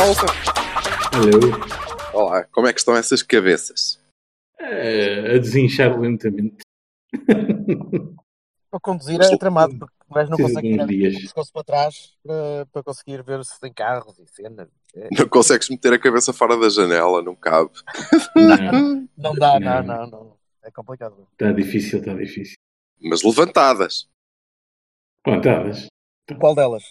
[0.00, 0.26] Malta.
[1.14, 2.18] Alô.
[2.24, 4.00] Olá, como é que estão essas cabeças?
[4.58, 6.62] Eh, a desinchar lentamente.
[8.70, 11.16] Para conduzir é tramado, porque o gajo não consegue tirar dias.
[11.16, 14.68] o pescoço para trás para, para conseguir ver se tem carros e cenas.
[14.94, 17.70] É, Não consegues meter a cabeça fora da janela, não cabe.
[18.34, 19.82] Não, não dá, Não.
[19.82, 20.36] não, não, não.
[20.62, 21.26] É complicado.
[21.32, 22.54] está difícil, está difícil.
[23.02, 24.08] Mas levantadas.
[25.24, 25.86] Quantadas?
[26.38, 26.84] Qual delas?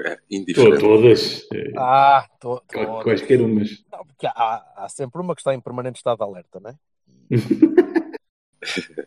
[0.00, 0.80] É indiferente.
[0.80, 1.46] Todas.
[1.76, 3.84] Ah, tô, qua- Quaisquer umas.
[3.92, 6.74] Não, porque há, há sempre uma que está em permanente estado de alerta, não é?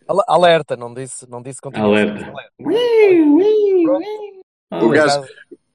[0.08, 2.26] Al- Alerta, não disse, não disse continua Alerta.
[2.26, 2.54] alerta.
[4.72, 5.24] O gajo,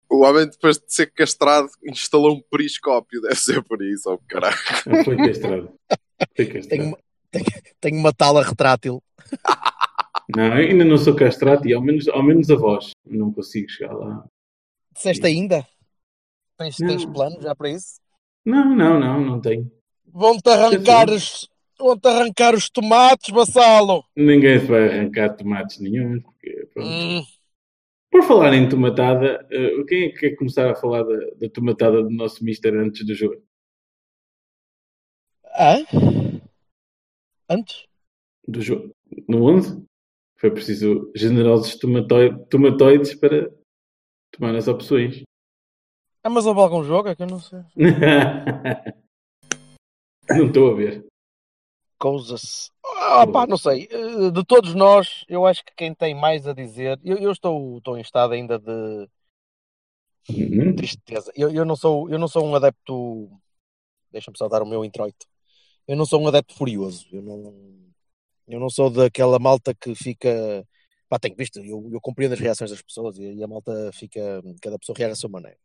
[0.09, 4.56] o homem depois de ser castrado instalou um periscópio, deve ser por isso, oh caralho.
[5.05, 5.73] Foi castrado.
[6.37, 6.83] Foi Tenho, castrado.
[6.84, 6.99] uma-
[7.31, 7.45] tenho,
[7.81, 9.03] tenho uma tala retrátil.
[10.37, 12.91] Não, ainda não sou castrado e ao menos, ao menos a voz.
[13.06, 14.25] Não consigo chegar lá.
[14.93, 15.67] Disseste ainda?
[16.57, 18.01] Tens, tens plano já para isso?
[18.45, 19.71] Não, não, não, não tenho.
[20.07, 24.05] Vão-te arrancar os, vão-te arrancar os tomates, vassalo.
[24.17, 26.21] Ninguém vai arrancar tomates nenhum.
[26.21, 26.91] Porque, pronto.
[26.91, 27.23] Hum,
[28.11, 32.03] Por falar em tomatada, eh, quem é que quer começar a falar da, da tomatada
[32.03, 33.41] do nosso Mister antes do jogo?
[35.59, 35.77] hã?
[37.49, 37.87] Antes?
[38.47, 38.95] Do jogo?
[39.29, 39.85] No 11?
[40.39, 43.51] Foi preciso generosos tomatoi- tomatoides para
[44.33, 45.23] tomar as opções.
[46.23, 47.09] Ah, mas houve algum jogo?
[47.09, 47.61] É que eu não sei.
[50.28, 51.06] não estou a ver.
[51.99, 52.71] Coisas.
[52.97, 53.88] Ah, pá, não sei.
[53.91, 56.99] Eh, De todos nós, eu acho que quem tem mais a dizer.
[57.05, 59.09] Eu, eu estou, estou em estado ainda de
[60.28, 60.76] Uhum.
[60.76, 61.32] tristeza.
[61.34, 63.31] Eu, eu, não sou, eu não sou um adepto.
[64.12, 65.26] Deixa-me só dar o meu introito.
[65.88, 67.06] Eu não sou um adepto furioso.
[67.10, 67.55] Eu não,
[68.47, 70.66] eu não sou daquela malta que fica.
[71.10, 74.21] Pá, tenho visto, eu, eu compreendo as reações das pessoas e, e a malta fica.
[74.62, 75.59] Cada pessoa reage à sua maneira.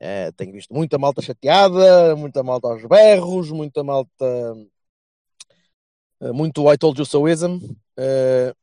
[0.00, 4.10] Eh, tenho visto muita malta chateada, muita malta aos berros, muita malta.
[6.20, 7.58] eh, Muito I told you soism.
[7.98, 8.54] Eh,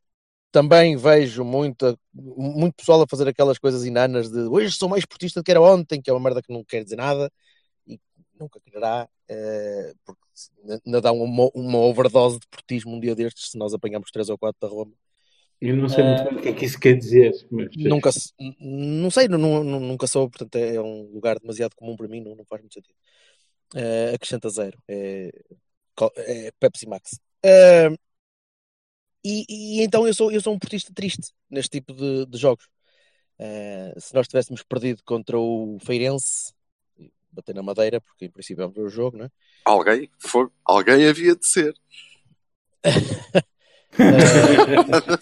[0.52, 5.40] também vejo muita, muito pessoal a fazer aquelas coisas inanas de hoje sou mais esportista
[5.40, 7.30] do que era ontem, que é uma merda que não quer dizer nada
[7.86, 8.00] e
[8.40, 9.08] nunca quererá,
[10.04, 10.22] porque
[10.86, 14.38] ainda dá uma, uma overdose de portismo um dia destes se nós apanhamos 3 ou
[14.38, 14.92] 4 da Roma.
[15.62, 17.32] Eu não sei muito bem o que é que isso quer dizer.
[17.48, 18.10] Mas, Nunca,
[18.58, 22.34] não sei, nu- nu- nunca soube, portanto é um lugar demasiado comum para mim, não,
[22.34, 22.96] não faz muito sentido.
[23.76, 25.30] Eh, acrescenta zero, é,
[26.16, 27.20] é Pepsi Max.
[27.44, 27.90] Eh,
[29.24, 32.66] e, e então eu sou, eu sou um portista triste neste tipo de, de jogos.
[33.38, 36.52] Eh, se nós tivéssemos perdido contra o Feirense,
[37.30, 39.30] bater na madeira, porque em princípio ver o jogo, não é?
[39.64, 41.72] Alguém, foi, alguém havia de ser.
[43.98, 45.18] Eh,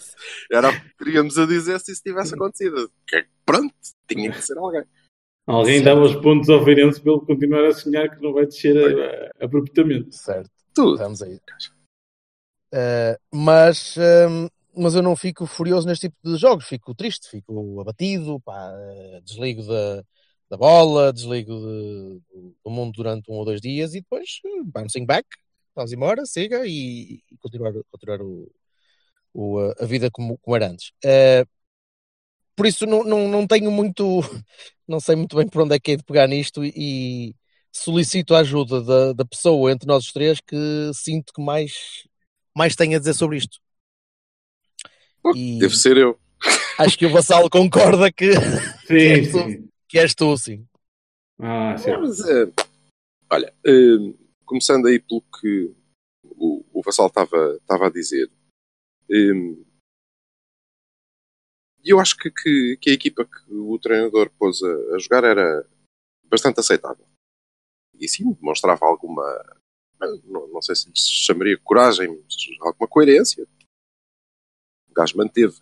[0.51, 2.91] Era o que queríamos a dizer se isso tivesse acontecido.
[3.07, 3.73] Que, pronto,
[4.07, 4.83] tinha que ser alguém.
[5.47, 8.77] Alguém dava os pontos ao Feirense para ele continuar a sonhar que não vai descer
[8.77, 9.05] a-
[9.41, 10.15] a- abruptamente.
[10.15, 10.49] certo.
[10.73, 10.97] Tudo.
[10.97, 11.39] Vamos aí.
[12.73, 14.47] Uh, mas, um,
[14.81, 19.21] mas eu não fico furioso neste tipo de jogos, fico triste, fico abatido, pá, uh,
[19.23, 20.03] desligo da,
[20.49, 22.21] da bola, desligo de-
[22.63, 25.27] do mundo durante um ou dois dias e depois uh, bouncing back,
[25.75, 28.49] vamos embora, siga e, e continuar, continuar o,
[29.33, 30.89] o, uh, a vida como, como era antes.
[31.03, 31.47] Uh,
[32.55, 34.21] por isso não, não, não tenho muito,
[34.87, 37.35] não sei muito bem por onde é que é de pegar nisto e
[37.71, 41.73] solicito a ajuda da, da pessoa entre nós os três que sinto que mais,
[42.55, 43.59] mais tem a dizer sobre isto.
[45.35, 46.19] E Deve ser eu.
[46.77, 48.31] acho que o Vassalo concorda que,
[48.87, 49.69] Sim, Que sim.
[49.87, 50.65] que és tu, sim.
[51.39, 51.91] Ah, sim.
[51.91, 52.51] Mas, eh,
[53.29, 54.13] olha, eh,
[54.45, 55.71] começando aí pelo que
[56.23, 58.29] o, o Vassal estava a dizer,
[59.09, 59.71] eh,
[61.83, 65.67] eu acho que, que, que a equipa que o treinador pôs a, a jogar era
[66.25, 67.05] bastante aceitável.
[67.99, 69.23] E sim, demonstrava alguma,
[70.25, 73.47] não, não sei se lhe chamaria coragem, mas alguma coerência.
[74.89, 75.55] O gajo manteve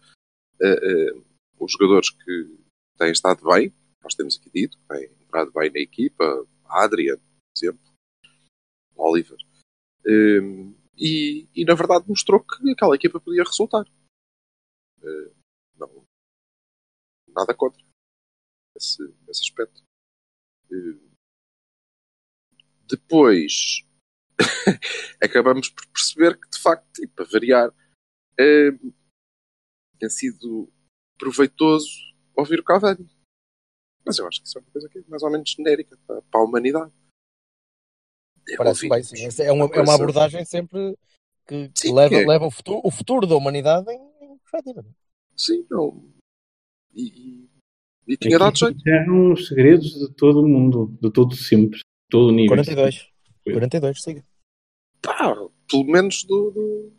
[0.62, 1.22] eh, eh,
[1.60, 2.58] os jogadores que
[2.98, 6.24] têm estado bem, nós temos aqui dito, que têm entrado bem na equipa,
[6.66, 7.94] a Adrian, por exemplo,
[8.96, 9.38] o Oliver.
[10.08, 13.86] Um, e, e, na verdade mostrou que aquela equipa podia resultar.
[15.00, 15.34] Uh,
[15.76, 16.06] não,
[17.34, 17.82] nada contra
[18.76, 19.84] esse, esse aspecto.
[20.72, 21.10] Eh,
[22.88, 23.86] Depois
[25.22, 27.74] acabamos por perceber que, de facto, e para variar,
[28.40, 28.72] eh,
[30.00, 30.72] tem sido
[31.18, 31.90] proveitoso
[32.36, 33.08] ouvir o Cavani.
[34.06, 36.22] Mas eu acho que isso é uma coisa que é mais ou menos genérica para,
[36.22, 36.94] para a humanidade.
[38.58, 39.44] Parece bem, sim.
[39.44, 40.98] É uma, é uma abordagem sempre
[41.48, 42.28] que, que Sim, leva, que é.
[42.28, 44.82] leva o, futuro, o futuro da humanidade em, em perspectiva.
[44.82, 44.94] é?
[45.36, 46.06] Sim, não.
[46.94, 47.50] E, e,
[48.14, 48.78] e tinha dado jeito.
[48.88, 52.50] Eram os segredos de todo o mundo, de todo sempre, de todo o nível.
[52.50, 53.08] 42.
[53.46, 54.26] 42, siga.
[55.02, 55.34] Pá,
[55.70, 56.94] pelo menos do, do-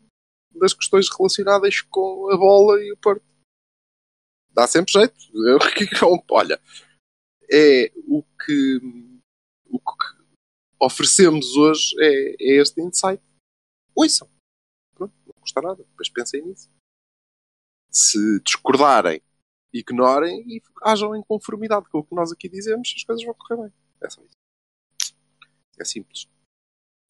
[0.58, 3.24] das questões relacionadas com a bola e o Porto.
[4.52, 5.14] Dá sempre jeito.
[6.02, 6.60] Eu- Olha,
[7.50, 8.80] é o que,
[9.68, 10.19] o que
[10.80, 13.22] oferecemos hoje é, é este insight.
[13.94, 14.28] Ouçam.
[14.94, 15.84] Pronto, não custa nada.
[15.84, 16.68] Depois pensem nisso.
[17.90, 19.20] Se discordarem,
[19.72, 23.62] ignorem e hajam em conformidade com o que nós aqui dizemos, as coisas vão correr
[23.62, 23.72] bem.
[24.00, 25.14] É só isso.
[25.78, 26.28] É simples.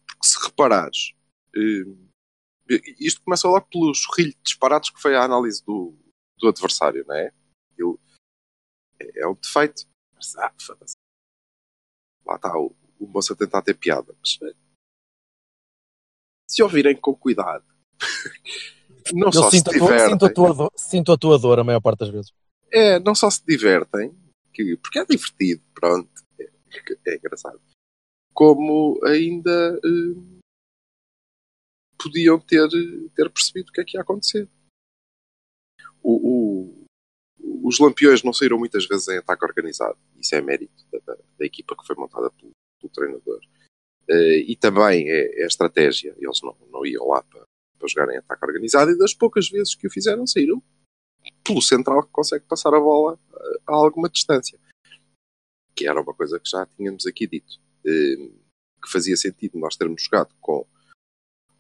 [0.07, 1.15] Porque se reparares,
[1.55, 5.95] eh, isto começa logo pelo chorrilho de disparados que foi a análise do,
[6.39, 7.33] do adversário, não é?
[9.01, 9.89] É, é um defeito.
[10.15, 10.55] Mas, ah.
[12.27, 12.75] Lá está o
[13.07, 14.15] moço a tentar ter piada.
[14.21, 14.39] Mas,
[16.49, 17.65] se ouvirem com cuidado,
[19.15, 21.39] não Eu só se sinto a, tua, sinto, a divertem, tua dor, sinto a tua
[21.39, 22.33] dor a maior parte das vezes.
[22.73, 24.15] é, não só se divertem,
[24.53, 26.09] que, porque é divertido, pronto,
[26.39, 26.51] é,
[27.07, 27.61] é engraçado,
[28.35, 30.41] como ainda eh,
[32.03, 32.69] podiam ter,
[33.15, 34.49] ter percebido o que é que ia acontecer.
[36.03, 36.31] O-
[36.65, 41.23] o- os lampiões não saíram muitas vezes em ataque organizado, isso é mérito da, da-
[41.39, 42.51] da equipa que foi montada pelo,
[42.81, 43.41] pelo treinador.
[44.09, 47.43] Eh, e também é, é a estratégia, eles não, não iam lá para,
[47.79, 50.63] para jogar em ataque organizado, e das poucas vezes que o fizeram, saíram
[51.45, 54.59] pelo central que consegue passar a bola eh, a alguma distância.
[55.75, 57.61] Que era uma coisa que já tínhamos aqui dito.
[57.85, 58.31] eh,
[58.83, 60.67] que fazia sentido nós termos jogado com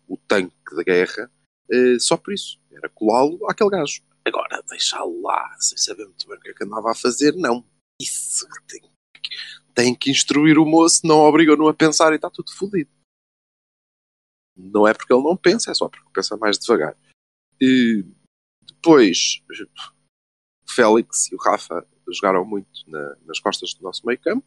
[0.09, 1.31] o tanque da guerra
[1.71, 2.59] eh, só por isso.
[2.73, 4.03] Era colá-lo àquele gajo.
[4.25, 7.65] Agora, deixá-lo lá sem saber muito bem o que é que andava a fazer, não.
[8.01, 8.83] Isso tem,
[9.75, 12.91] tem que instruir o moço, não obrigam-no a pensar e está tudo fodido.
[14.57, 16.97] Não é porque ele não pensa, é só porque pensa mais devagar.
[17.61, 18.05] E
[18.63, 19.43] depois,
[20.69, 24.47] Félix e o Rafa jogaram muito na- nas costas do nosso meio campo.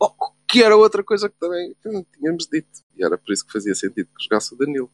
[0.00, 1.74] Oh, que era outra coisa que também
[2.14, 2.82] tínhamos dito.
[2.96, 4.90] E era por isso que fazia sentido que jogasse o Danilo.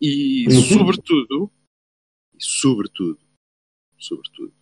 [0.00, 0.78] E Uhum.
[0.78, 1.50] sobretudo,
[2.34, 3.18] e sobretudo,
[3.98, 4.54] sobretudo,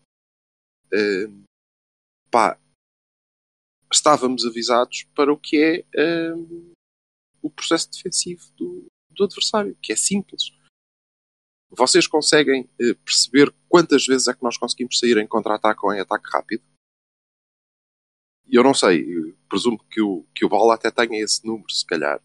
[0.92, 1.26] eh,
[2.34, 2.58] pá,
[3.92, 6.32] estávamos avisados para o que é eh,
[7.40, 10.50] o processo defensivo do, do adversário, que é simples.
[11.70, 16.00] Vocês conseguem eh, perceber quantas vezes é que nós conseguimos sair em contra-ataque ou em
[16.00, 16.64] ataque rápido?
[18.48, 21.86] Eu não sei, eu presumo que o, que o Bola até tenha esse número, se
[21.86, 22.20] calhar,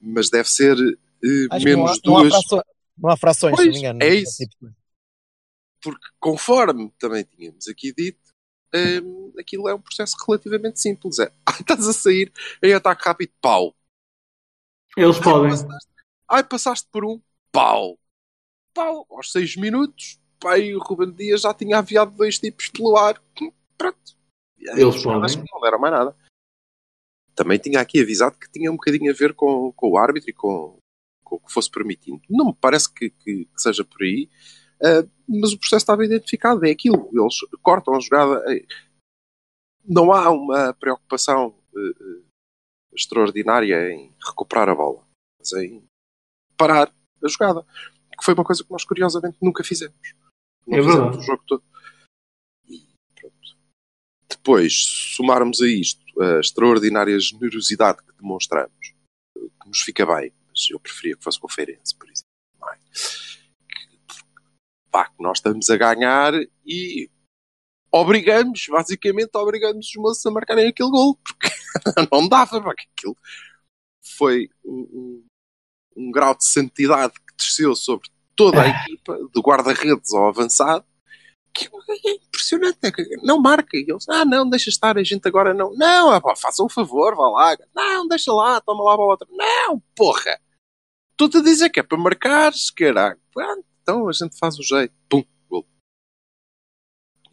[0.00, 0.86] mas deve ser Acho
[1.20, 2.32] que não há, menos não há duas.
[2.32, 2.62] frações,
[2.96, 4.02] não há frações, se não Pois, me engano.
[4.04, 4.36] é isso.
[4.36, 4.72] tipo
[5.80, 8.27] porque conforme também tínhamos aqui dito,
[8.74, 11.18] hum, aquilo é um processo relativamente simples.
[11.18, 12.32] É, estás a sair
[12.62, 13.74] em ataque rápido, pau.
[14.96, 15.50] Eles Ai, podem.
[15.50, 15.90] passaste,
[16.28, 17.20] ai, passaste por um,
[17.52, 17.98] pau.
[18.74, 19.06] Pau.
[19.10, 23.20] Aos seis minutos, pai, o Ruben Dias já tinha aviado dois tipos pelo ar.
[23.76, 24.16] Pronto.
[24.72, 25.44] Aí, Eles podem.
[25.44, 26.16] que Não deram mais nada.
[27.34, 30.32] Também tinha aqui avisado que tinha um bocadinho a ver com, com o árbitro e
[30.32, 30.76] com,
[31.22, 32.20] com o que fosse permitindo.
[32.28, 34.28] Não me parece que, que- que seja por aí,
[34.82, 36.64] ah, mas o processo estava identificado.
[36.64, 37.08] É aquilo.
[37.12, 38.42] Eles cortam a jogada.
[38.52, 38.64] eh,
[39.84, 42.22] Não há uma preocupação eh, eh,
[42.94, 45.04] extraordinária em recuperar a bola,
[45.38, 45.84] mas em
[46.56, 46.92] parar
[47.22, 47.62] a jogada.
[48.18, 50.14] Que foi uma coisa que nós, curiosamente, nunca fizemos.
[50.66, 51.18] Não É fizemos verdade.
[51.18, 51.64] o jogo todo.
[54.28, 54.72] Depois,
[55.16, 58.94] somarmos a isto a extraordinária generosidade que demonstramos,
[59.34, 62.28] que nos fica bem, mas eu preferia que fosse com o Feirense, por exemplo.
[64.90, 66.32] Pá, que nós estamos a ganhar
[66.66, 67.10] e
[67.92, 71.48] obrigamos, basicamente, obrigamos os moços a marcarem aquele gol, porque
[72.12, 73.16] não dava, pá, aquilo
[74.16, 75.26] foi um, um,
[75.96, 80.84] um grau de santidade que desceu sobre toda a equipa, do guarda-redes ao avançado,
[81.52, 81.66] que
[82.06, 82.78] é impressionante.
[82.82, 82.92] é
[83.22, 83.76] Não marca.
[83.76, 85.74] E eles, ah, não, deixa estar, a gente agora não.
[85.74, 87.56] Não, ah, pá, faça um favor, vá lá.
[87.74, 89.28] Não, deixa lá, toma lá a bola outra.
[89.30, 90.38] Não, porra.
[91.10, 93.18] Estou-te a dizer que é para marcares, caralho.
[93.32, 94.92] Pronto, então a gente faz o jeito.
[95.08, 95.66] Pum, gol.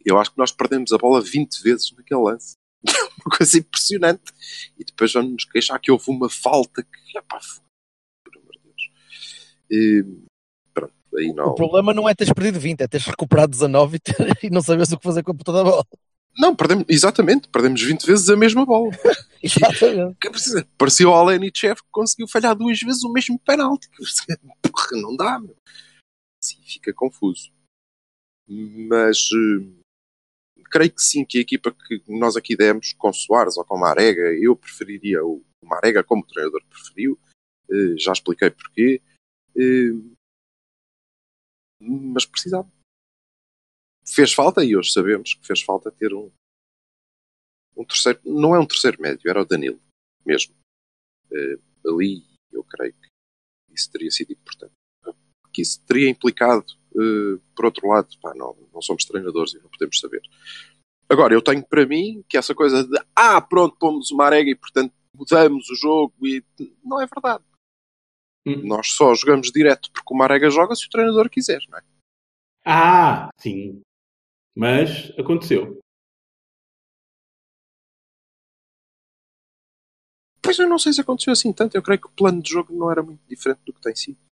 [0.02, 2.54] Eu acho que nós perdemos a bola 20 vezes naquele lance.
[3.26, 4.32] Uma coisa impressionante.
[4.78, 7.38] E depois vamos nos queixar que houve uma falta que, epá,
[8.24, 8.90] por amor de Deus.
[9.70, 10.04] E,
[10.72, 11.48] pronto, Aí não.
[11.48, 14.62] O problema não é teres perdido 20, é teres recuperado 19 e, ter- e não
[14.62, 15.84] saberes o que fazer com a puta da bola.
[16.38, 18.90] Não, perdemos, exatamente, perdemos 20 vezes a mesma bola.
[19.42, 20.16] Exatamente.
[20.20, 20.30] Que
[20.76, 23.88] Parecia o Alenichev que conseguiu falhar duas vezes o mesmo penalti.
[24.62, 25.56] Porra, não dá, meu.
[26.66, 27.52] Fica confuso.
[28.48, 33.64] Mas eh, creio que sim, que a equipa que nós aqui demos, com Soares ou
[33.64, 37.18] com Marega, eu preferiria o Marega como o treinador preferiu.
[37.70, 39.00] Eh, já expliquei porquê.
[39.56, 40.16] Eh,
[41.80, 42.68] mas precisava.
[44.04, 46.30] Fez falta, e hoje sabemos que fez falta ter um,
[47.76, 49.80] um terceiro, não é um terceiro médio, era o Danilo
[50.24, 50.54] mesmo.
[51.84, 53.08] Ali eu creio que
[53.74, 54.72] isso teria sido importante.
[55.56, 59.70] Que isso teria implicado, eh, por outro lado, pá, não, não somos treinadores e não
[59.70, 60.20] podemos saber.
[61.08, 64.54] Agora, eu tenho para mim que essa coisa de ah, pronto, pomos o Marega e
[64.54, 66.44] portanto mudamos o jogo e
[66.84, 67.42] não é verdade.
[68.46, 68.66] Hum.
[68.66, 71.82] Nós só jogamos direto porque o Marega joga se o treinador quiser, não é?
[72.66, 73.80] Ah, sim.
[74.54, 75.80] Mas aconteceu.
[80.42, 81.76] Pois eu não sei se aconteceu assim tanto.
[81.76, 84.25] Eu creio que o plano de jogo não era muito diferente do que tem sido.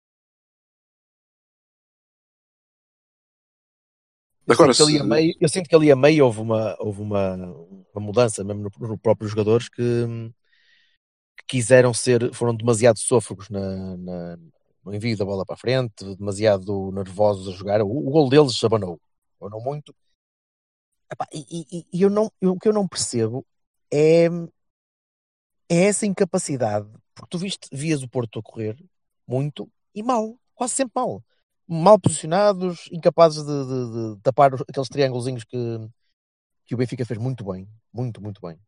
[4.48, 6.42] Eu, Agora, sinto que ali se- a meio, eu sinto que ali a meio houve
[6.42, 7.36] uma, houve uma,
[7.94, 9.82] uma mudança, mesmo no, no próprios jogadores, que,
[11.38, 14.38] que quiseram ser, foram demasiado sôfregos na, na-
[14.84, 17.82] no envio da bola para a frente, demasiado nervosos a jogar.
[17.82, 19.00] O, o gol deles abanou,
[19.40, 19.96] abanou muito.
[21.12, 23.46] Epá, e, e- e eu não, eu- o que eu não percebo
[23.92, 24.26] é,
[25.70, 28.76] é essa incapacidade, porque tu viste, vias o Porto a correr
[29.28, 31.24] muito e mal, quase sempre mal
[31.68, 35.58] mal posicionados, incapazes de, de- de tapar aqueles triângulozinhos que,
[36.66, 38.60] que o Benfica fez muito bem, muito, muito bem.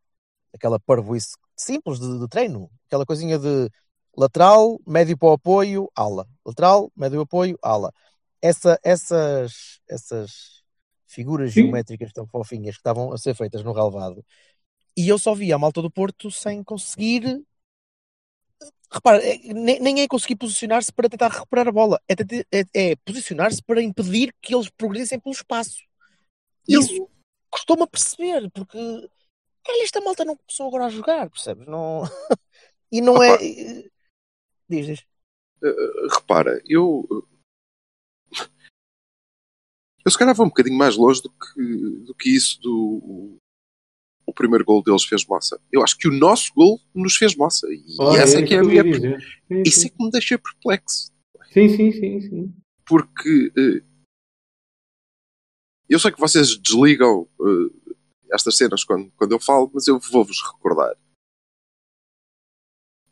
[0.54, 3.70] Aquela parvoíce simples de, de treino, aquela coisinha de
[4.16, 6.26] lateral, médio para o apoio, ala.
[6.44, 7.92] Lateral, médio apoio, ala.
[8.40, 10.62] Essa, essas, essas
[11.06, 11.62] figuras Sim.
[11.62, 14.24] geométricas tão fofinhas que estavam a ser feitas no relvado.
[14.96, 17.42] E eu só vi a malta do Porto sem conseguir
[18.90, 22.14] repara, é- nem, nem é conseguir posicionar-se para tentar recuperar a bola, é,
[22.52, 25.84] é- é posicionar-se para impedir que eles progressem pelo espaço.
[26.68, 27.08] Isso
[27.50, 31.66] costuma perceber, porque olha, esta malta não começou agora a jogar, percebes?
[31.66, 32.02] Não...
[32.90, 33.36] e não é.
[34.68, 35.00] Diz, diz.
[35.62, 37.06] Uh, repara, eu.
[40.04, 43.38] Eu se calhar vou um bocadinho mais longe do que, do que isso do.
[44.36, 45.58] O primeiro gol deles fez moça.
[45.72, 47.66] Eu acho que o nosso gol nos fez moça.
[47.70, 48.82] E Olha, essa é que é a minha.
[48.82, 49.86] Sim, Isso sim.
[49.86, 51.10] é que me deixa perplexo.
[51.54, 52.54] Sim, sim, sim, sim.
[52.84, 53.46] Porque.
[53.56, 53.82] uh,
[55.88, 57.96] eu sei que vocês desligam uh,
[58.30, 60.94] estas cenas quando, quando eu falo, mas eu vou-vos recordar.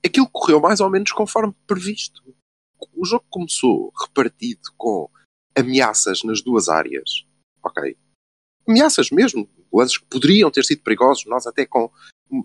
[0.04, 2.22] Aquilo correu mais ou menos conforme previsto.
[2.92, 5.08] O jogo começou repartido com
[5.56, 7.24] ameaças nas duas áreas.
[7.62, 7.96] Ok?
[8.68, 9.48] Ameaças mesmo.
[9.74, 11.90] Lances que poderiam ter sido perigosos, nós até com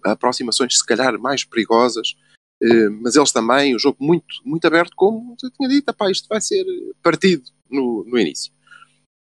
[0.04, 2.16] aproximações se calhar mais perigosas.
[2.62, 6.28] eh, Mas eles também, o jogo muito, muito aberto, como eu tinha dito, epá, isto
[6.28, 6.66] vai ser
[7.02, 8.52] partido no, no início.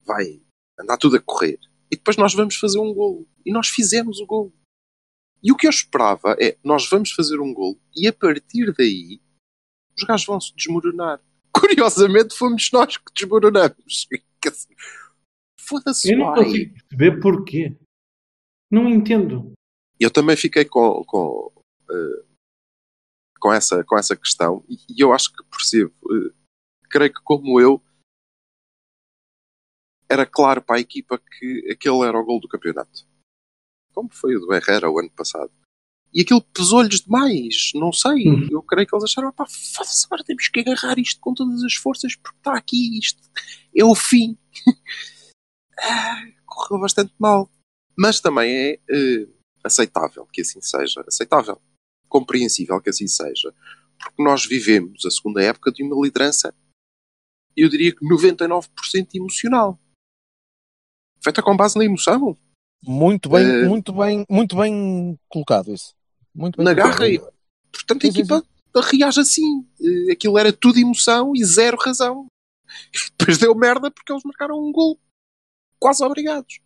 [0.05, 0.41] Vai
[0.79, 1.59] andar tudo a correr.
[1.91, 3.27] E depois nós vamos fazer um gol.
[3.45, 4.53] E nós fizemos o gol.
[5.43, 9.21] E o que eu esperava é, nós vamos fazer um gol e a partir daí
[9.97, 11.21] os gajos vão se desmoronar.
[11.53, 14.09] Curiosamente fomos nós que desmoronamos.
[15.61, 17.77] Foda-se, Eu não consigo perceber porquê.
[18.71, 19.53] Não entendo.
[19.99, 21.53] eu também fiquei com, com,
[21.91, 22.25] eh,
[23.41, 25.93] com, essa, com essa questão e, e eu acho que percebo.
[26.13, 26.35] eh,
[26.91, 27.83] creio que, como eu,
[30.09, 33.07] era claro para a equipa que aquele era o gol do campeonato.
[33.93, 35.53] Como foi o do Herrera o ano passado.
[36.13, 37.73] E aquilo pesou-lhes demais.
[37.75, 38.29] Não sei.
[38.31, 38.49] Hum.
[38.51, 41.75] Eu creio que eles acharam: pá, foda-se, agora temos que agarrar isto com todas as
[41.75, 42.99] forças porque está aqui.
[42.99, 43.21] Isto
[43.77, 44.37] é o fim.
[45.81, 47.49] Ah, correu bastante mal.
[47.99, 49.29] Mas também é eh,
[49.65, 51.05] aceitável que assim seja.
[51.07, 51.61] Aceitável.
[52.09, 53.53] Compreensível que assim seja.
[53.99, 56.55] Porque nós vivemos a segunda época de uma liderança,
[57.57, 59.79] eu diria que 99% emocional.
[61.23, 62.37] Feita com base na emoção.
[62.85, 65.93] Muito bem, Eh, muito bem, muito bem colocado isso.
[66.33, 66.99] Muito bem Na colocado.
[66.99, 67.19] garra e-
[67.73, 68.43] Portanto, a Sim, sim, equipa
[68.77, 69.67] reage assim.
[69.81, 72.27] Eh, Aquilo era tudo emoção e zero razão.
[72.95, 74.99] E depois deu merda porque eles marcaram um gol.
[75.81, 76.61] Quase obrigados.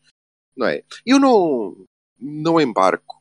[0.56, 0.82] Não é?
[1.06, 1.84] Eu não,
[2.20, 3.20] não embarco.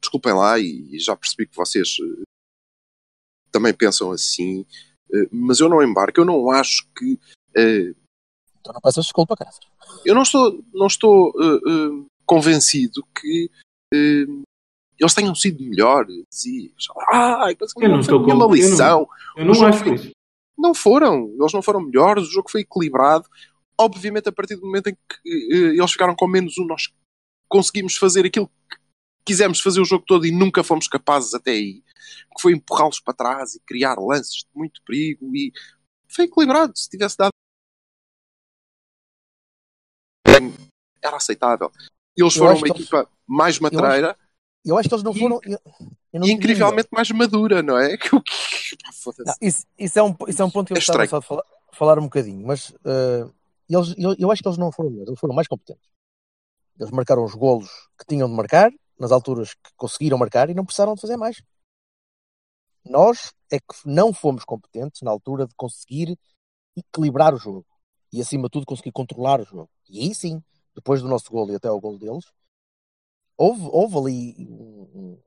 [0.00, 2.22] Desculpem lá e já percebi que vocês eh,
[3.50, 4.64] também pensam assim.
[5.12, 6.20] eh, Mas eu não embarco.
[6.20, 7.18] Eu não acho que
[7.56, 7.94] eh,
[8.60, 9.50] Então não peças desculpa, cara.
[10.04, 13.50] eu não estou, não estou eh, eh, convencido que
[13.94, 14.26] eh,
[14.98, 16.72] eles tenham sido melhores e
[17.12, 17.48] ah,
[17.80, 19.08] Eu não estou nenhuma com- eu não- lição.
[19.36, 20.10] Eu não acho foi- isso.
[20.58, 21.28] Não foram.
[21.38, 22.28] Eles não foram melhores.
[22.28, 23.28] O jogo foi equilibrado.
[23.78, 26.88] Obviamente, a partir do momento em que eh, eles ficaram com menos um, nós
[27.48, 28.76] conseguimos fazer aquilo que
[29.24, 31.82] quisemos fazer o jogo todo e nunca fomos capazes até aí.
[32.34, 35.34] Que foi empurrá-los para trás e criar lances de muito perigo.
[35.34, 35.52] E
[36.08, 36.72] foi equilibrado.
[36.76, 37.30] Se tivesse dado.
[41.02, 41.70] Era aceitável.
[42.16, 44.16] Eles Eu foram acho uma eles- equipa mais matreira
[44.64, 45.40] Eu acho que eles não E- foram.
[45.44, 45.60] eu-
[46.12, 47.96] eu não e incrivelmente mais madura, não é?
[47.98, 48.10] Que.
[49.24, 51.44] Não, isso, isso, é um, isso é um ponto que eu É só de falar,
[51.72, 53.28] falar um bocadinho, mas eh,
[53.74, 55.88] eles, eu, eu acho que eles não foram melhores, eles foram mais competentes.
[56.78, 57.68] Eles marcaram os golos
[57.98, 61.42] que tinham de marcar, nas alturas que conseguiram marcar e não precisaram de fazer mais.
[62.84, 66.18] Nós é que não fomos competentes na altura de conseguir
[66.76, 67.66] equilibrar o jogo
[68.12, 69.70] e, acima de tudo, conseguir controlar o jogo.
[69.88, 70.42] E aí sim,
[70.74, 72.24] depois do nosso golo e até ao golo deles,
[73.36, 75.18] houve, houve ali um,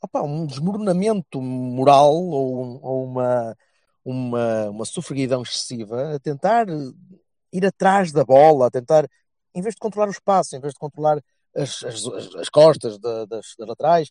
[0.00, 3.56] opa, um desmoronamento moral ou, ou uma,
[4.04, 6.66] uma, uma sofreguidão excessiva a tentar
[7.52, 9.08] ir atrás da bola, a tentar,
[9.54, 11.22] em vez de controlar o espaço, em vez de controlar
[11.56, 14.10] as, as, as- as costas da- das, das laterais,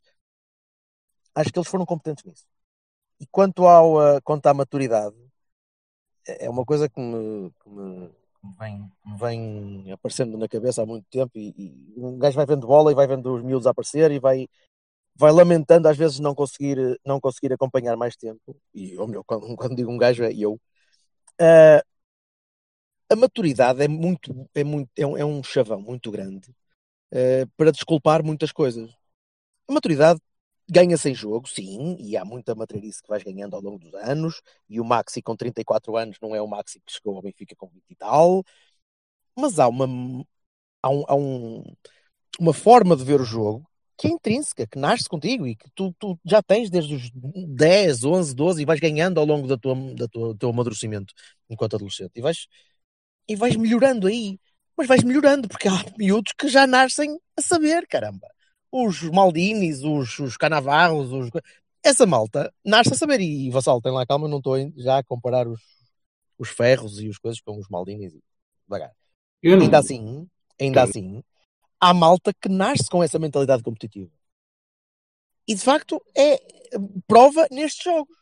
[1.36, 2.46] acho que eles foram competentes nisso.
[3.22, 5.16] E quanto, ao, quanto à maturidade,
[6.26, 8.10] é uma coisa que me, que me,
[8.60, 11.54] vem, vem aparecendo na cabeça há muito tempo e,
[11.98, 14.48] e um gajo vai vendo bola e vai vendo os miúdos aparecer e vai,
[15.16, 19.48] vai lamentando às vezes não conseguir, não conseguir acompanhar mais tempo, e ou melhor, quando,
[19.58, 20.60] quando digo um gajo é eu,
[21.42, 21.84] Ah,
[23.10, 26.54] a maturidade é muito, é muito, é um, é um chavão muito grande
[27.14, 28.92] ah, para desculpar muitas coisas.
[29.70, 30.22] A maturidade
[30.70, 34.42] ganha-se em jogo, sim, e há muita materialice que vais ganhando ao longo dos anos,
[34.70, 37.68] e o Maxi com 34 anos não é o Maxi que chegou ao Benfica com
[37.70, 38.44] 20 e tal,
[39.38, 39.88] mas há uma,
[40.82, 41.64] há um, há um-
[42.40, 45.94] uma forma de ver o jogo que é intrínseca, que nasce contigo e que tu,
[46.00, 49.76] tu já tens desde os 10, 11, 12 e vais ganhando ao longo da tua,
[49.96, 51.14] da tua, do teu amadurecimento
[51.50, 52.48] enquanto adolescente e vais,
[53.28, 54.40] e vais melhorando aí,
[54.78, 58.28] mas vais melhorando porque há miúdos que já nascem a saber, caramba.
[58.72, 61.30] Os Maldinis, os, os Canavarros, os...
[61.84, 63.22] essa malta nasce a saber.
[63.22, 65.62] E, Vassal, tem lá calma, não estou já a comparar os,
[66.40, 68.14] os ferros e as coisas com os Maldinis.
[68.68, 68.92] Devagar.
[69.44, 70.28] Ainda assim,
[70.60, 71.24] ainda assim,
[71.84, 74.10] há malta que nasce com essa mentalidade competitiva.
[75.46, 76.42] E de facto é
[77.06, 78.16] prova nestes jogos.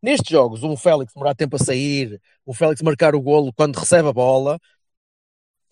[0.00, 4.08] Nestes jogos, um Félix demorar tempo a sair, um Félix marcar o golo quando recebe
[4.08, 4.60] a bola,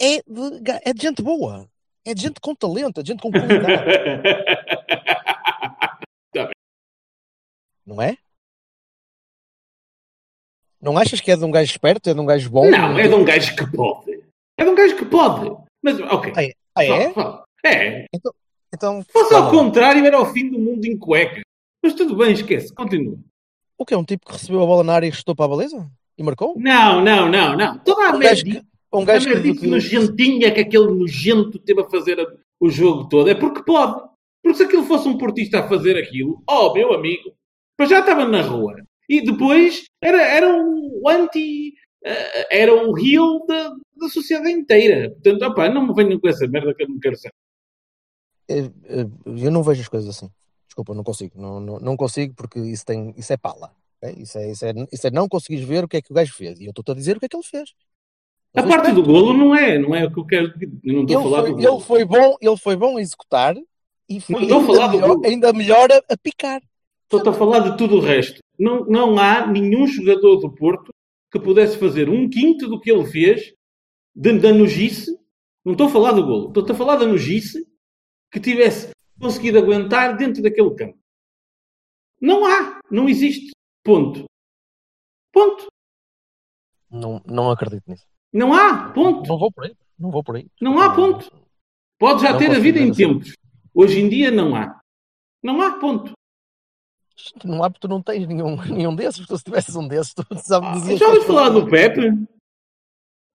[0.00, 1.70] é de, é de gente boa.
[2.04, 3.64] É de gente com talento, é de gente com qualidade,
[7.86, 8.16] não é?
[10.80, 12.68] Não achas que é de um gajo esperto, é de um gajo bom?
[12.68, 14.22] não, é de um gajo que pode.
[14.58, 15.56] É de um gajo que pode.
[15.82, 16.32] Mas, ok.
[16.36, 16.63] É?
[16.76, 17.12] Ah, é?
[17.64, 18.06] É.
[18.74, 19.64] Então, Fosse ao fala lá.
[19.64, 21.40] contrário, era o fim do mundo em cueca.
[21.82, 22.74] Mas tudo bem, esquece.
[22.74, 23.16] Continua.
[23.78, 25.48] O que é um tipo que recebeu a bola na área e chutou para a
[25.56, 25.88] baliza?
[26.18, 26.54] E marcou?
[26.56, 27.78] Não, não, não, não.
[27.78, 31.80] Toda a Um gajo que, um A gajo merdice que- nojentinha que aquele nojento teve
[31.82, 32.26] a fazer a-
[32.60, 34.00] o jogo todo é porque pode.
[34.42, 37.32] Porque se aquilo fosse um portista a fazer aquilo, oh, meu amigo,
[37.78, 38.74] mas já estava na rua.
[39.08, 41.74] E depois era, era o anti.
[42.04, 45.10] Eh, era o heel da, da sociedade inteira.
[45.10, 47.34] Portanto, opá, não me venham com essa merda que eu não quero saber.
[48.48, 50.30] Eh, eh, eu não vejo as coisas assim.
[50.66, 51.40] Desculpa, não consigo.
[51.40, 53.72] Não, não, não consigo porque isso, tem, isso é pala.
[54.02, 54.22] ok?
[54.22, 56.34] Isso, é, isso, é, isso é não conseguires ver o que é que o gajo
[56.34, 56.60] fez.
[56.60, 57.72] E eu estou-te a dizer o que é que ele fez.
[58.54, 60.52] A Eu parte do golo não é, não é o que eu quero.
[60.84, 61.68] Eu não estou a falar foi, do golo.
[61.68, 63.56] ele, foi bom, ele foi bom a executar
[64.08, 66.62] e foi ainda, melhor, ainda melhor a, a picar.
[67.04, 68.40] Estou-te a falar de tudo o resto.
[68.58, 70.93] Não, não há nenhum jogador do Porto
[71.34, 73.52] que pudesse fazer um quinto do que ele fez
[74.14, 75.10] de, da nojice.
[75.64, 76.46] Não estou a falar do golo.
[76.46, 77.66] Estou-te a falar da nojice
[78.30, 80.96] que tivesse conseguido aguentar dentro daquele campo.
[82.20, 82.78] Não há.
[82.88, 83.50] Não existe.
[83.82, 84.26] Ponto.
[85.32, 85.66] Ponto.
[86.88, 88.06] Não, não acredito nisso.
[88.32, 88.92] Não há.
[88.92, 89.28] Ponto.
[89.28, 89.74] Não vou por aí.
[89.98, 90.46] Não vou por aí.
[90.60, 91.28] Não há ponto.
[91.98, 93.08] Pode já Não ter havido em assim.
[93.08, 93.34] tempos.
[93.74, 94.80] Hoje em dia não há.
[95.42, 96.12] Não há ponto.
[97.44, 99.26] Não há porque tu não tens nenhum, nenhum desses.
[99.26, 100.96] Tu, se tivesses um desses, tu sabes dizer.
[100.96, 102.10] Já ouviu falar do Pepe?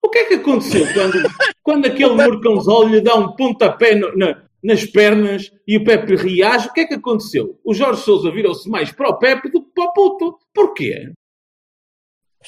[0.03, 1.13] O que é que aconteceu quando,
[1.63, 6.69] quando aquele Murcãozol lhe dá um pontapé no- na- nas pernas e o Pepe reage?
[6.69, 7.61] O que é que aconteceu?
[7.65, 10.39] O Jorge Sousa virou-se mais para o Pepe do que para o puto.
[10.55, 11.13] Porquê?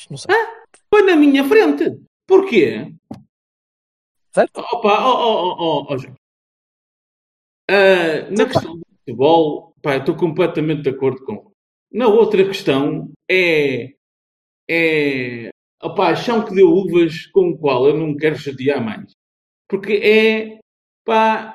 [0.09, 0.35] Não sei.
[0.89, 2.01] Foi na minha frente.
[2.27, 2.95] Porquê?
[4.33, 4.59] Certo?
[4.61, 6.15] Opa, ó, ó, ó, ó, Jorge.
[7.69, 11.51] Ah, na questão do futebol, pá, estou completamente de acordo com.
[11.93, 13.95] Na outra questão é.
[14.69, 15.51] É.
[15.81, 19.13] A paixão que deu uvas com o qual eu não quero chatear mais.
[19.69, 20.61] Porque é.
[21.05, 21.55] Pá.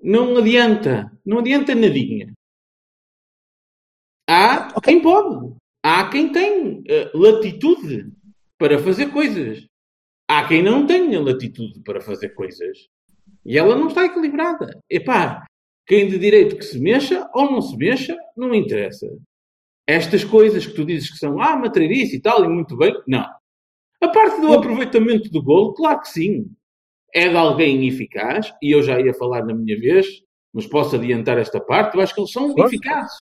[0.00, 1.10] Não adianta.
[1.26, 2.32] Não adianta nadinha.
[4.28, 4.82] Há Ok.
[4.84, 5.54] quem pode.
[5.82, 8.12] Há quem tem eh, latitude
[8.58, 9.66] para fazer coisas.
[10.28, 12.88] Há quem não tenha latitude para fazer coisas.
[13.44, 14.78] E ela não está equilibrada.
[14.90, 15.46] Epá,
[15.88, 19.08] quem de direito que se mexa ou não se mexa, não interessa.
[19.86, 23.26] Estas coisas que tu dizes que são, ah, matreirice e tal, e muito bem, não.
[24.00, 26.46] A parte do aproveitamento do golo, claro que sim.
[27.14, 30.06] É de alguém eficaz, e eu já ia falar na minha vez,
[30.52, 33.16] mas posso adiantar esta parte, eu acho que eles são eficazes.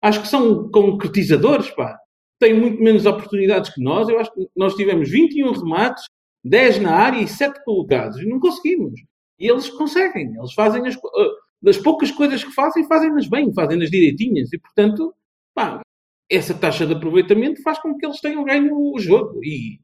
[0.00, 1.98] Acho que são concretizadores, pá.
[2.38, 4.08] Têm muito menos oportunidades que nós.
[4.08, 6.04] Eu acho que nós tivemos 21 remates,
[6.44, 8.20] 10 na área e 7 colocados.
[8.20, 9.00] E não conseguimos.
[9.38, 10.34] E eles conseguem.
[10.36, 11.30] Eles fazem as, eh,
[11.64, 14.52] das poucas coisas que fazem, fazem-nas bem, fazem-nas direitinhas.
[14.52, 15.14] E, portanto,
[15.54, 15.80] pá,
[16.30, 19.42] essa taxa de aproveitamento faz com que eles tenham ganho o jogo.
[19.42, 19.80] E,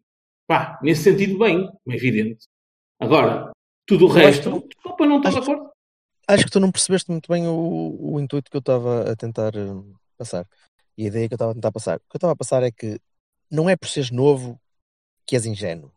[0.46, 2.46] pá, nesse sentido, bem, é evidente.
[3.00, 3.50] Agora,
[3.86, 5.70] tudo o resto, desculpa, não estou de acordo.
[6.28, 9.56] Acho que tu não percebeste muito bem o, o intuito que eu estava a tentar
[9.56, 9.82] eh,
[10.18, 10.46] passar.
[10.98, 11.96] E a ideia que eu estava a tentar passar.
[11.96, 13.00] O que eu estava a passar é que
[13.50, 14.60] não é por seres novo
[15.26, 15.90] que és ingênuo.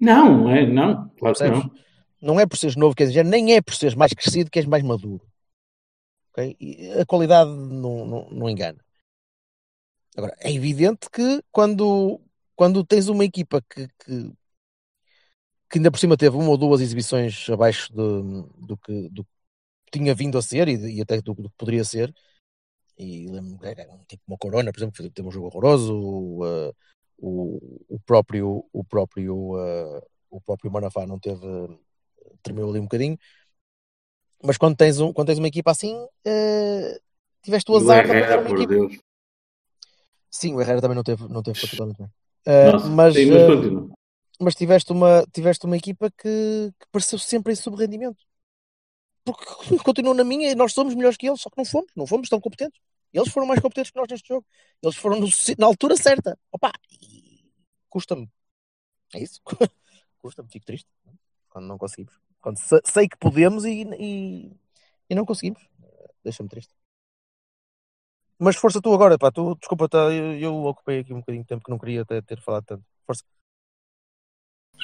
[0.00, 1.70] Não, é, não, claro que não.
[2.22, 4.58] Não é por seres novo que és ingênuo, nem é por seres mais crescido que
[4.60, 5.24] és mais maduro.
[6.30, 6.56] Ok?
[6.60, 8.82] E a qualidade não, não, não engana.
[10.16, 12.20] Agora, é evidente que quando,
[12.54, 14.32] quando tens uma equipa que, que,
[15.70, 19.30] que ainda por cima teve uma ou duas exibições abaixo de- do, que, do que
[19.92, 22.14] tinha vindo a ser e, e até do, do que poderia ser,
[22.98, 26.72] e lembro-me era um tipo uma Corona, por exemplo, que teve um jogo horroroso, o,
[27.18, 29.56] o, o próprio o próprio
[30.30, 31.46] o próprio Manafá não teve
[32.42, 33.18] tremeu ali um bocadinho
[34.42, 37.00] mas quando tens, um, quando tens uma equipa assim uh,
[37.42, 38.98] tiveste o o azar de apanhar Herrera, uma por equipa Deus.
[40.30, 42.10] sim, o Herrera também não teve, não teve totalmente bem
[42.44, 43.90] Uh, Nossa, mas, sim, mas continua.
[44.40, 48.18] mas tiveste uma, tiveste uma equipa que, que pareceu sempre em subrendimento.
[49.24, 49.44] Porque
[49.84, 52.28] continuou na minha e nós somos melhores que eles, só que não fomos, não fomos
[52.28, 52.80] tão competentes.
[53.12, 54.44] Eles foram mais competentes que nós neste jogo.
[54.82, 56.36] Eles foram no na altura certa.
[56.50, 56.72] Opa,
[57.88, 58.28] custa-me.
[59.14, 59.40] É isso?
[60.18, 60.88] custa-me, fico triste
[61.52, 62.18] quando não conseguimos.
[62.40, 64.50] Quando se- sei que podemos e, e,
[65.08, 65.60] e não conseguimos.
[66.24, 66.72] Deixa-me triste.
[68.38, 71.48] Mas força tu agora, pá, tu, desculpa, tá, eu, eu ocupei aqui um bocadinho de
[71.48, 72.84] tempo que não queria até ter falado tanto.
[73.06, 73.22] Força.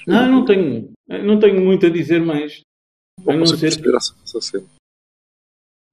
[0.07, 2.61] Não, não tenho, não tenho muito a dizer mais.
[3.27, 4.69] A Não ser, cena.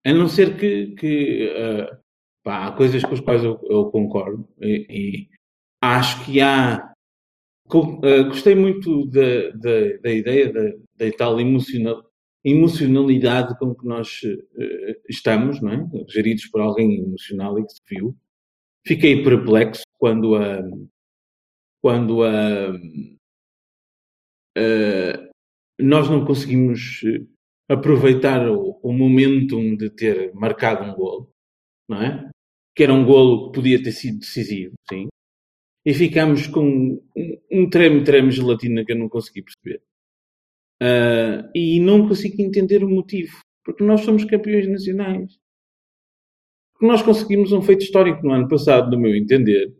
[0.05, 1.99] a não ser que, que ah,
[2.43, 5.29] pá, há coisas com as quais eu, eu concordo e, e
[5.81, 6.93] acho que há.
[7.69, 10.61] Ah, gostei muito da, da, da ideia da,
[10.97, 12.03] da tal emocional,
[12.43, 15.87] emocionalidade com que nós ah, estamos, não é?
[16.09, 18.15] Geridos por alguém emocional e que se viu.
[18.85, 20.61] Fiquei perplexo quando a.
[21.81, 22.71] Quando a.
[24.57, 25.29] ah,
[25.79, 27.25] nós não conseguimos eh,
[27.69, 31.29] aproveitar o, o momentum de ter marcado um golo,
[31.89, 32.29] não é?
[32.75, 35.07] Que era um golo que podia ter sido decisivo, sim.
[35.85, 36.99] E ficámos com
[37.51, 39.83] um- treme-treme gelatina que eu não consegui perceber.
[40.81, 43.37] Ah, e não consigo entender o motivo.
[43.63, 45.37] Porque nós somos campeões nacionais.
[46.73, 49.73] Porque nós conseguimos um feito histórico no ano passado, no meu entender.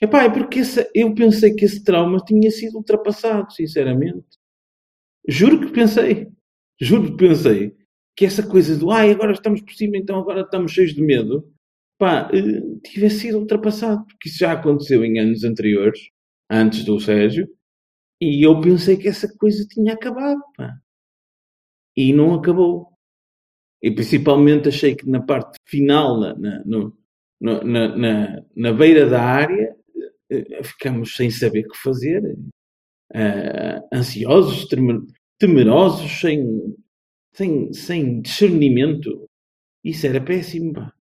[0.00, 0.60] Epá, é porque
[0.94, 4.26] eu pensei que esse trauma tinha sido ultrapassado, sinceramente.
[5.28, 6.28] Juro que pensei.
[6.80, 7.76] Juro que pensei
[8.16, 11.48] que essa coisa do ai, agora estamos por cima, então agora estamos cheios de medo,
[12.02, 16.00] pá, eh, tivesse sido ultrapassado, porque isso já aconteceu em anos anteriores,
[16.50, 17.48] antes do Sérgio,
[18.20, 20.70] e eu pensei que essa coisa tinha acabado, pá.
[21.96, 22.88] E não acabou.
[23.82, 26.96] E principalmente achei que na parte final, na, na, no-
[27.40, 29.76] na, na, na beira da área,
[30.30, 32.22] eh, ficamos sem saber o que fazer,
[33.14, 34.66] eh, ansiosos,
[35.38, 36.76] temerosos, sem,
[37.34, 39.28] sem, sem discernimento.
[39.84, 40.92] Isso era péssimo, pá.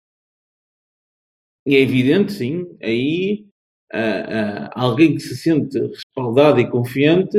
[1.71, 3.47] E é evidente, sim, aí
[3.93, 7.39] ah, ah, alguém que se sente respaldado e confiante,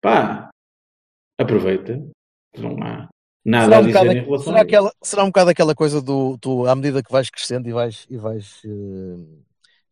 [0.00, 0.48] pá,
[1.36, 2.00] aproveita.
[2.56, 3.08] Não há
[3.44, 5.74] nada Será a um, dizer bocado, em relação será, a aquela, será um bocado aquela
[5.74, 9.42] coisa do tu, à medida que vais crescendo e vais, e vais eh,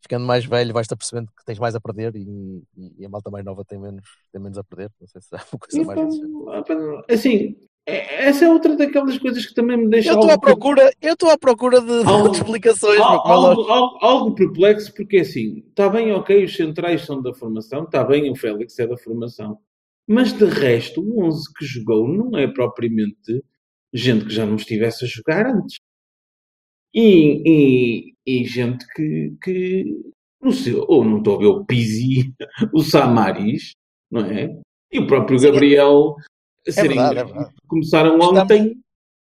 [0.00, 3.44] ficando mais velho, vais-te apercebendo que tens mais a perder e, e- a malta mais
[3.44, 4.92] nova tem menos, tem menos a perder.
[5.00, 6.14] Não sei se há uma coisa mais.
[6.60, 10.32] Então, assim, é- essa é outra daquelas coisas que também me deixa Eu estou à
[10.32, 13.72] algo- procura, eu estou à procura de, de Algo- explicações, como é algo, lógico.
[13.72, 18.30] algo- algo perplexo, porque assim, está bem, ok, os centrais são da formação, está bem,
[18.30, 19.58] o Félix é da formação,
[20.08, 23.42] mas de resto, o 11 que jogou não é propriamente
[23.92, 25.76] gente que já não estivesse a jogar antes.
[26.94, 29.84] E, e, e gente que, que
[30.40, 32.32] não sei, ou não estou a ver o Pizzi,
[32.74, 33.72] o Samaris,
[34.10, 34.48] não é?
[34.92, 35.48] E o próprio Sim,
[36.66, 37.54] é- serem- verdade, é verdade.
[37.68, 38.80] começaram Estamos- ontem.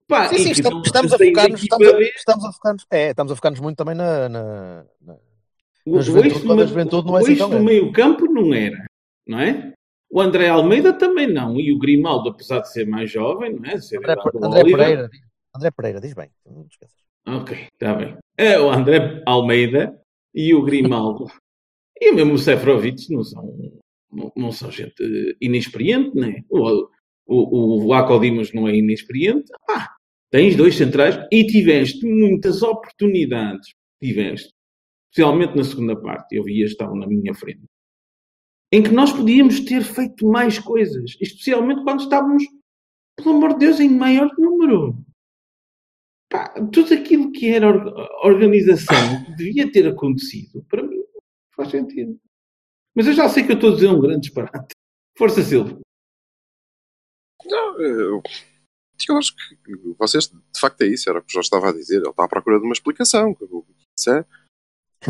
[0.09, 3.33] Pá, Sim, sim, estamos, não estamos a focar-nos, estamos a, estamos a focar-nos, é, estamos
[3.33, 5.15] a focar-nos muito também na, na, na,
[5.85, 8.55] O, Na o juventude, a do- juventude não é o assim do meio campo não
[8.55, 8.87] era,
[9.27, 9.73] não é?
[10.09, 11.59] O André Almeida também não.
[11.59, 13.81] E o Grimaldo, apesar de ser mais jovem, não é?
[13.81, 14.79] Ser André, André Oliver.
[14.79, 15.11] Pereira.
[15.57, 16.31] André Pereira, diz bem.
[16.47, 16.97] Não esqueças.
[17.27, 18.17] Ok, está bem.
[18.39, 20.01] É o André Almeida
[20.33, 21.27] e o Grimaldo.
[22.01, 23.73] e mesmo o Seferovic não são,
[24.13, 26.45] não, não são gente inexperiente, né?
[26.49, 26.89] O,
[27.27, 29.51] o, o Aco Dimas não é inexperiente.
[29.69, 29.89] Ah,
[30.31, 33.75] tens dois centrais e tiveste muitas oportunidades.
[34.03, 34.53] Tiveste.
[35.11, 36.37] Especialmente na segunda parte.
[36.37, 37.65] Eu via, estavam na minha frente.
[38.73, 41.17] Em que nós podíamos ter feito mais coisas.
[41.21, 42.45] Especialmente quando estávamos,
[43.17, 44.97] pelo amor de Deus, em maior número.
[46.29, 51.01] Pá, tudo aquilo que era or- organização que devia ter acontecido, para mim,
[51.55, 52.19] faz sentido.
[52.95, 54.75] Mas eu já sei que eu estou a dizer um grande disparate.
[55.17, 55.81] Força, Silvio.
[57.79, 58.23] Eu,
[59.09, 61.09] eu acho que vocês, de facto, é isso.
[61.09, 61.97] Era o que o Jorge estava a dizer.
[61.99, 63.37] Ele está à procura de uma explicação.
[63.99, 64.25] Isso é,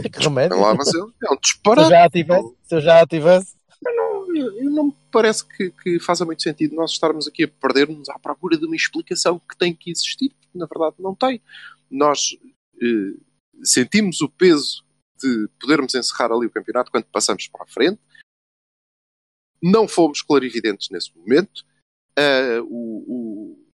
[0.08, 0.60] que remédio.
[0.60, 1.88] lá, mas ele é um Se eu disparate.
[1.90, 3.56] já a tivesse, se eu já a tivesse.
[3.82, 7.48] Não, eu- eu não me parece que, que faça muito sentido nós estarmos aqui a
[7.48, 11.40] perder-nos à procura de uma explicação que tem que existir, porque na verdade não tem.
[11.90, 12.36] Nós
[12.82, 13.14] eh,
[13.62, 14.84] sentimos o peso
[15.22, 18.00] de podermos encerrar ali o campeonato quando passamos para a frente.
[19.62, 21.64] Não fomos clarividentes nesse momento.
[22.18, 23.66] Eh, o, o-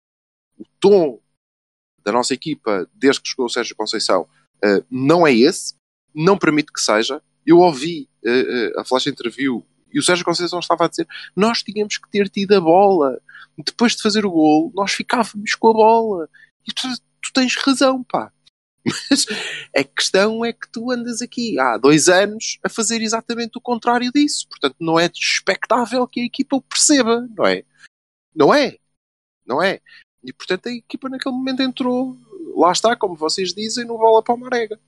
[0.60, 1.20] o tom
[2.04, 4.28] da nossa equipa, desde que chegou o Sérgio Conceição,
[4.64, 5.76] eh, não é esse.
[6.14, 7.22] Não permite que seja.
[7.46, 11.98] Eu ouvi eh, a flash interview e o Sérgio Conceição estava a dizer nós tínhamos
[11.98, 13.20] que ter tido a bola.
[13.58, 16.30] Depois de fazer o gol, nós ficávamos com a bola.
[16.68, 16.88] E tu,
[17.22, 18.32] tu tens razão, pá.
[19.12, 19.26] Mas
[19.78, 24.12] a questão é que tu andas aqui há dois anos a fazer exatamente o contrário
[24.12, 24.48] disso.
[24.50, 27.64] Portanto, não é expectável que a equipa o perceba, não é?
[28.36, 28.78] Não é.
[29.46, 29.80] Não é.
[30.24, 32.18] E portanto a equipa naquele momento entrou,
[32.56, 34.80] lá está, como vocês dizem, no bola para o Marega.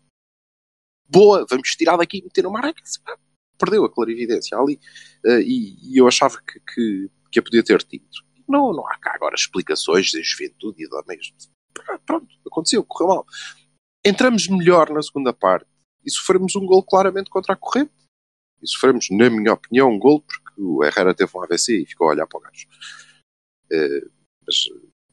[1.09, 2.81] Boa, vamos tirar daqui e meter no Marega.
[3.57, 4.79] Perdeu a clarividência ali.
[5.25, 8.05] Eh, e, e eu achava que, que, que a podia ter tido.
[8.47, 11.35] Não, não há cá agora explicações da juventude e da mesma.
[12.05, 13.25] Pronto, aconteceu, correu mal.
[14.05, 15.67] Entramos melhor na segunda parte
[16.05, 17.91] e sofremos um gol claramente contra a corrente.
[18.61, 22.07] E sofremos, na minha opinião, um gol porque o Herrera teve um AVC e ficou
[22.07, 22.67] a olhar para o gajo.
[23.73, 24.05] Eh,
[24.45, 24.55] mas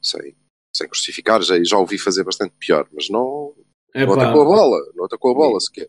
[0.03, 0.37] sem,
[0.75, 3.55] sem crucificar, já, já ouvi fazer bastante pior, mas não,
[3.95, 5.89] É não atacou a bola, não atacou a bola sequer.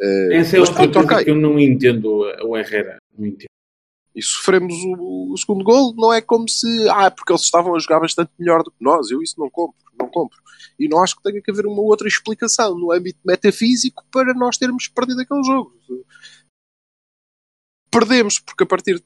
[0.00, 1.24] Eh, essa é outra coisa ok.
[1.24, 2.98] que eu não entendo o Herrera.
[3.16, 3.48] Não entendo.
[4.14, 7.78] E sofremos o, o segundo gol, não é como se, ah, porque eles estavam a
[7.80, 10.38] jogar bastante melhor do que nós, eu isso não compro, não compro.
[10.78, 14.56] E não acho que tenha que haver uma outra explicação no âmbito metafísico para nós
[14.56, 15.72] termos perdido aquele jogo.
[17.90, 19.02] Perdemos porque a partir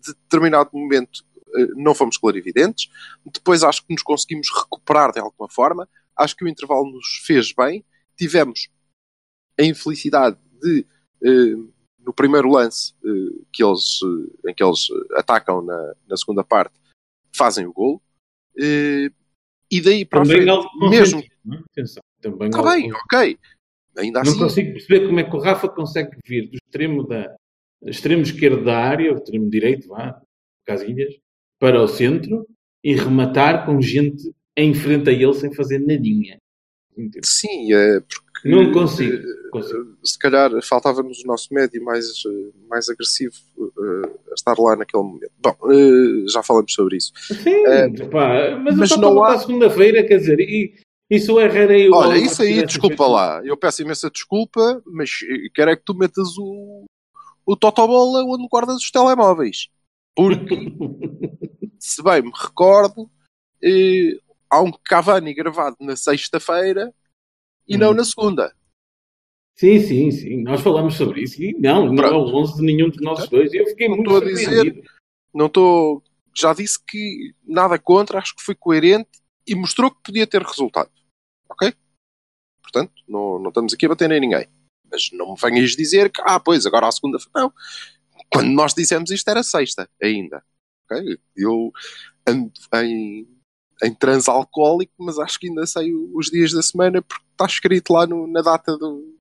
[0.00, 1.27] de determinado momento eh,
[1.76, 2.90] não fomos clarividentes,
[3.32, 7.52] depois acho que nos conseguimos recuperar de alguma forma, acho que o intervalo nos fez
[7.52, 7.84] bem,
[8.16, 8.68] tivemos
[9.58, 10.86] a infelicidade de
[11.24, 11.56] eh,
[12.04, 13.98] no primeiro lance eh, que eles,
[14.44, 16.74] eh, em que eles eh, atacam na, na segunda parte,
[17.34, 18.02] fazem o gol.
[18.58, 19.10] Eh,
[19.70, 21.20] e daí para a Também frente, mesmo.
[21.20, 21.58] é?
[21.70, 23.38] Atenção, também Está bem, ok.
[23.98, 27.36] Ainda Não assim, consigo perceber como é que o Rafa consegue vir do extremo da
[27.82, 30.20] extremo esquerdo da área, o extremo direito, vá,
[30.64, 31.14] Casilhas,
[31.58, 32.46] para o centro
[32.82, 36.38] e rematar com gente em frente a ele sem fazer nadinha.
[36.96, 37.24] Entendo.
[37.24, 39.14] sim, é porque Não consigo.
[39.16, 39.96] eh, consigo.
[40.04, 45.02] se calhar faltava-nos o nosso médio mais, eh, mais agressivo eh, a estar lá naquele
[45.04, 45.30] momento.
[45.40, 47.12] Bom, eh, já falamos sobre isso.
[47.42, 50.74] Sim, Eh, pá, mas, mas eu só não há- segunda-feira, quer dizer, e,
[51.08, 53.40] e se o Herrera e o Olha, isso aí, desculpa feito- lá.
[53.44, 55.10] Eu peço imensa desculpa, mas
[55.54, 56.84] quero é que tu metas o,
[57.46, 59.68] o Totobola onde guardas os telemóveis.
[60.16, 60.56] Porque,
[61.88, 63.10] se bem me recordo,
[63.62, 64.18] eh,
[64.50, 66.92] há um Cavani gravado na sexta-feira
[67.66, 67.94] e não Uhum.
[67.94, 68.54] na segunda.
[69.56, 70.42] Sim, sim, sim.
[70.42, 71.42] Nós falamos sobre isso.
[71.42, 73.52] E não, não é o 11 de nenhum dos nossos dois.
[73.52, 74.84] E eu fiquei Não muito estou a dizer-.
[75.34, 76.02] Não estou.
[76.36, 79.10] Já disse que nada contra, acho que foi coerente
[79.46, 80.90] e mostrou que podia ter resultado.
[81.48, 81.74] Ok?
[82.62, 84.46] Portanto, não, não estamos aqui a bater em ninguém.
[84.90, 87.18] Mas não me venhas dizer que, ah, pois, agora a segunda.
[87.34, 87.52] Não.
[88.32, 90.44] Quando nós dissemos isto era sexta ainda.
[90.90, 91.18] Ok?
[91.36, 91.72] Eu
[92.26, 92.50] ando
[92.82, 93.28] em,
[93.82, 97.92] em transe alcoólico, mas acho que ainda sei os dias da semana porque está escrito
[97.92, 99.16] lá no- na data do.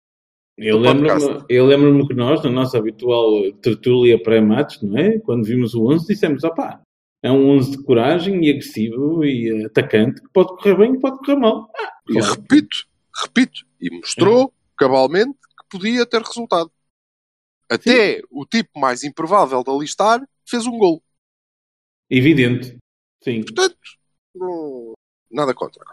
[0.57, 5.19] Eu lembro-me lembro-me que nós, na nossa habitual tertúlia pré-matos, não é?
[5.19, 6.81] Quando vimos o 11, dissemos, opá,
[7.21, 11.19] é um 11 de coragem e agressivo e atacante que pode correr bem e pode
[11.19, 11.69] correr mal.
[11.77, 12.33] Ah, E claro.
[12.33, 12.77] repito,
[13.23, 16.71] repito, e mostrou cabalmente que podia ter resultado.
[17.69, 21.03] Até o tipo mais improvável de alistar fez um gol.
[22.09, 22.77] Evidente.
[23.23, 23.43] Sim.
[23.43, 23.77] Portanto,
[24.35, 24.93] não-
[25.31, 25.83] nada contra.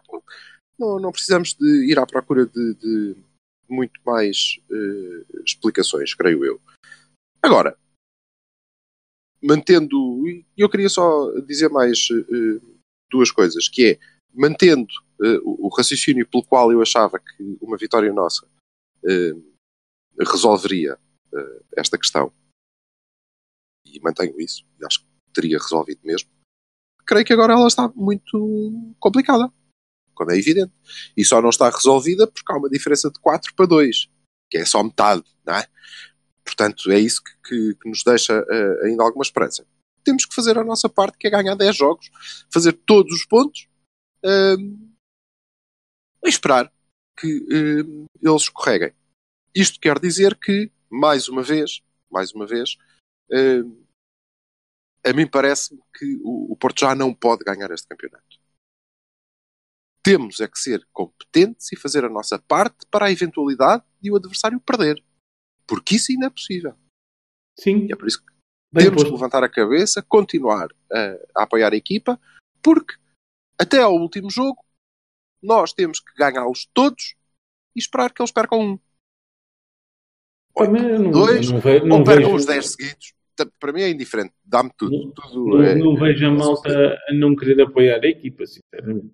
[0.78, 3.16] Não, não precisamos de ir à procura de, de-
[3.68, 6.60] muito mais eh, explicações, creio eu.
[7.42, 7.76] Agora,
[9.42, 10.24] mantendo.
[10.56, 12.60] Eu queria só dizer mais eh,
[13.10, 13.98] duas coisas, que é
[14.32, 18.46] mantendo eh, o o raciocínio pelo qual eu achava que uma vitória nossa
[20.18, 20.98] resolveria
[21.76, 22.32] esta questão,
[23.86, 26.30] e mantenho isso, e acho que teria resolvido mesmo,
[27.06, 29.52] creio que agora ela está muito complicada,
[30.14, 30.72] como é evidente.
[31.16, 34.08] E só não está resolvida porque há uma diferença de 4 para 2,
[34.50, 35.66] que é só metade, não é?
[36.44, 39.66] Portanto, é isso que, que- que nos deixa eh, ainda alguma esperança.
[40.04, 42.10] Temos que fazer a nossa parte, que é ganhar 10 jogos,
[42.52, 43.66] fazer todos os pontos
[44.22, 44.76] ehm,
[46.24, 46.70] e esperar
[47.18, 48.92] que ehm, eles escorreguem.
[49.54, 52.76] Isto quer dizer que, mais uma vez, mais uma vez,
[53.30, 53.83] ehm,
[55.04, 58.40] a mim parece-me que o, o Porto já não pode ganhar este campeonato.
[60.02, 64.16] Temos é que ser competentes e fazer a nossa parte para a eventualidade de o
[64.16, 65.02] adversário perder.
[65.66, 66.74] Porque isso ainda é possível.
[67.58, 68.32] Sim, E é por isso que
[68.72, 69.14] bem temos que posto.
[69.14, 72.20] levantar a cabeça, continuar a, a apoiar a equipa,
[72.62, 72.94] porque
[73.58, 74.62] até ao último jogo
[75.42, 77.14] nós temos que ganhá-los todos
[77.74, 78.78] e esperar que eles percam um.
[80.54, 83.14] Ou não, dois, não, não ou percam os 10 seguidos.
[83.58, 84.32] Para mim é indiferente.
[84.44, 84.96] Dá-me tudo.
[84.96, 89.10] Não- tudo não, é- não vejo a malta a não querer apoiar a equipa, sinceramente.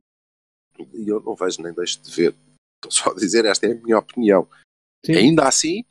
[0.94, 2.34] E eu não vejo nem deixo de ver.
[2.76, 4.48] Estou só a dizer, esta é a minha opinião.
[5.04, 5.14] Sim.
[5.14, 5.84] Ainda assim,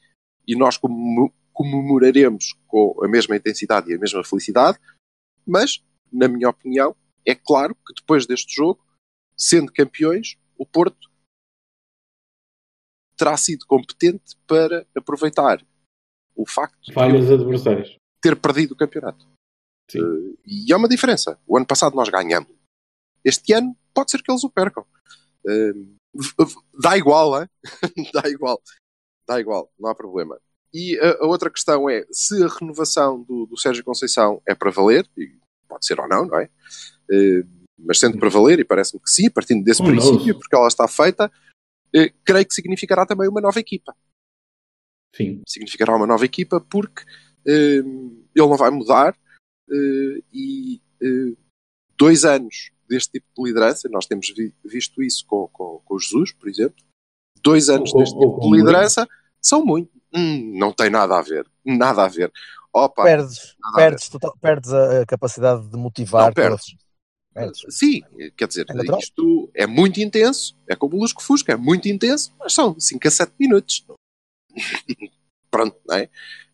[0.48, 4.80] e nós comemo- comemoraremos com a mesma intensidade e a mesma felicidade,
[5.46, 8.84] mas, na minha opinião, é claro que depois deste jogo,
[9.38, 11.10] sendo campeões, o Porto
[13.18, 15.64] terá sido competente para aproveitar
[16.36, 17.96] o facto de Falhas adversárias.
[18.22, 19.26] Ter perdido o campeonato.
[19.96, 21.40] Eh, e há uma diferença.
[21.48, 22.52] O ano passado nós ganhamos.
[23.24, 24.86] Este ano pode ser que eles o percam.
[25.46, 26.34] V-
[26.82, 27.50] dá igual, hein?
[28.14, 28.62] dá igual.
[29.28, 30.40] Dá igual, não há problema.
[30.74, 34.72] E a, a outra questão é se a renovação do, do Sérgio Conceição é para
[34.72, 35.36] valer, e
[35.68, 36.50] pode ser ou não, não é?
[37.12, 37.44] Eh,
[37.78, 40.10] mas sendo para valer, e parece-me que sim, partindo desse knows?
[40.10, 41.32] princípio, porque ela está feita,
[42.24, 43.96] creio que significará também uma nova equipa
[45.16, 45.42] Sim.
[45.48, 47.04] significará uma nova equipa porque
[47.52, 49.16] ele não vai mudar
[49.72, 51.36] eh, e eh,
[51.98, 56.32] dois anos deste tipo de liderança, nós temos vi- visto isso com, com, com Jesus,
[56.34, 56.76] por exemplo,
[57.42, 59.08] dois anos deste tipo de liderança
[59.42, 59.92] são muito.
[60.14, 61.48] Hum, não tem nada a ver.
[61.64, 62.32] Nada a ver.
[62.74, 63.90] Opa, Perdes, nada a ver.
[63.92, 66.28] perdes, total- perdes a, capacidade de motivar.
[66.28, 66.76] Não, perdes.
[67.34, 67.62] Perdes.
[67.70, 68.02] Sim,
[68.36, 72.34] quer dizer, É isto é muito intenso, é como o Lusco Fusco, é muito intenso,
[72.40, 73.86] mas são 5 a 7 minutos.
[75.52, 76.10] Pronto, não é?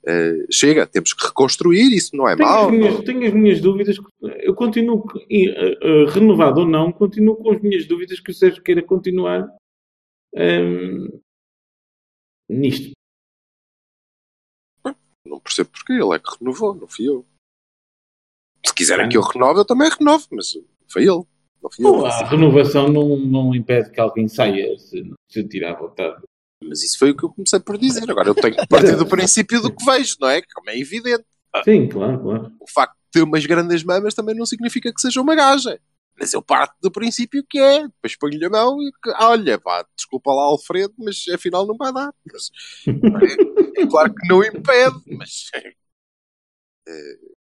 [0.08, 2.66] Eh, chega, temos que reconstruir, isso não é Tenho, mau.
[2.68, 3.98] as minhas, tenho as minhas dúvidas.
[4.22, 8.62] Eu continuo, eh, eh, renovado ou não, continuo com as minhas dúvidas que o Sérgio
[8.62, 9.48] queira continuar
[10.36, 11.08] ehm,
[12.48, 12.92] nisto.
[15.26, 17.26] Não percebo porquê, ele é que renovou, não fui eu.
[18.64, 20.54] Se quiserem que eu renove, eu também renovo, mas
[20.88, 21.24] foi ele.
[21.64, 22.06] Não fui eu.
[22.06, 26.22] A renovação não, não impede que alguém saia se, se tirar à vontade.
[26.68, 28.10] Mas isso foi o que eu comecei por dizer.
[28.10, 30.42] Agora eu tenho que partir do princípio do que vejo, não é?
[30.54, 31.26] Como é evidente.
[31.64, 32.52] Sim, claro, claro.
[32.60, 35.80] O facto de ter umas grandes mamas também não significa que seja uma gaja.
[36.18, 37.84] Mas eu parto do princípio que é.
[37.84, 41.94] Depois ponho-lhe a mão e que, olha, pá, desculpa lá, Alfredo, mas afinal não vai
[41.94, 42.14] dar.
[42.32, 42.52] Mas,
[43.78, 47.35] é, é claro que não impede, mas é, que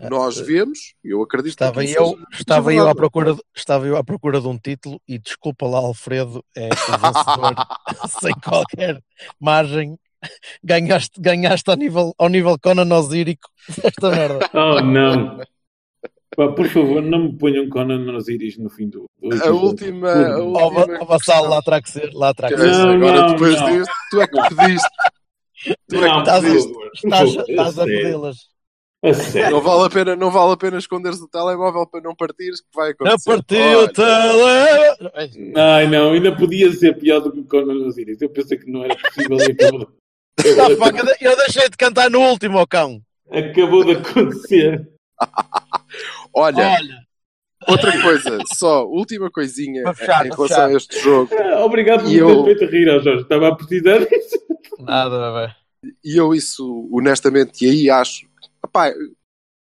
[0.00, 3.96] nós vemos, eu acredito Estava que eu, seja- estava eu à procura, de- estava eu
[3.96, 7.54] à procura de um título e desculpa lá, Alfredo, é o vencedor
[8.20, 9.00] sem qualquer
[9.40, 9.98] margem.
[10.62, 13.46] Ganhaste, ganhaste ao nível, ao nível Conan Osírico
[13.82, 14.48] esta merda.
[14.54, 15.38] Oh, não.
[16.36, 20.10] Pá, por favor, não me ponham Conan Osiris no fim do, do A última.
[20.10, 22.66] A última ó, vassalo, lá terá que ser, lá terá que ser.
[22.70, 23.70] Não, Agora não, depois não.
[23.78, 24.88] disto, tu é que pediste.
[25.88, 26.72] Tu é que Não, Estás- por pediste.
[27.04, 28.36] Estás, favor, estás a pedi-las.
[29.50, 32.66] Não vale a pena, não vale a pena esconderes o telemóvel para não partires, que
[32.74, 33.30] vai Não acontecer.
[33.30, 35.52] partiu Olha, o tele...
[35.56, 38.20] Ai não, ainda podia ser pior do que o Conan Osiris.
[38.22, 39.88] Eu pensei que não era possível acabou,
[40.88, 43.00] eu de- eu deixei de cantar no último, ó cão.
[43.30, 44.88] acabou de acontecer.
[46.36, 46.98] Olha, Olha,
[47.68, 50.66] outra coisa, só, última coisinha fechar, em relação fechar.
[50.68, 51.30] a este jogo.
[51.38, 53.22] Ah, Obrigado por me eu- ter feito rir, Jorge.
[53.22, 54.38] Estava a precisar disso.
[54.80, 55.54] nada, bebê.
[56.04, 58.26] E eu isso, honestamente, e aí acho,
[58.74, 58.92] opá,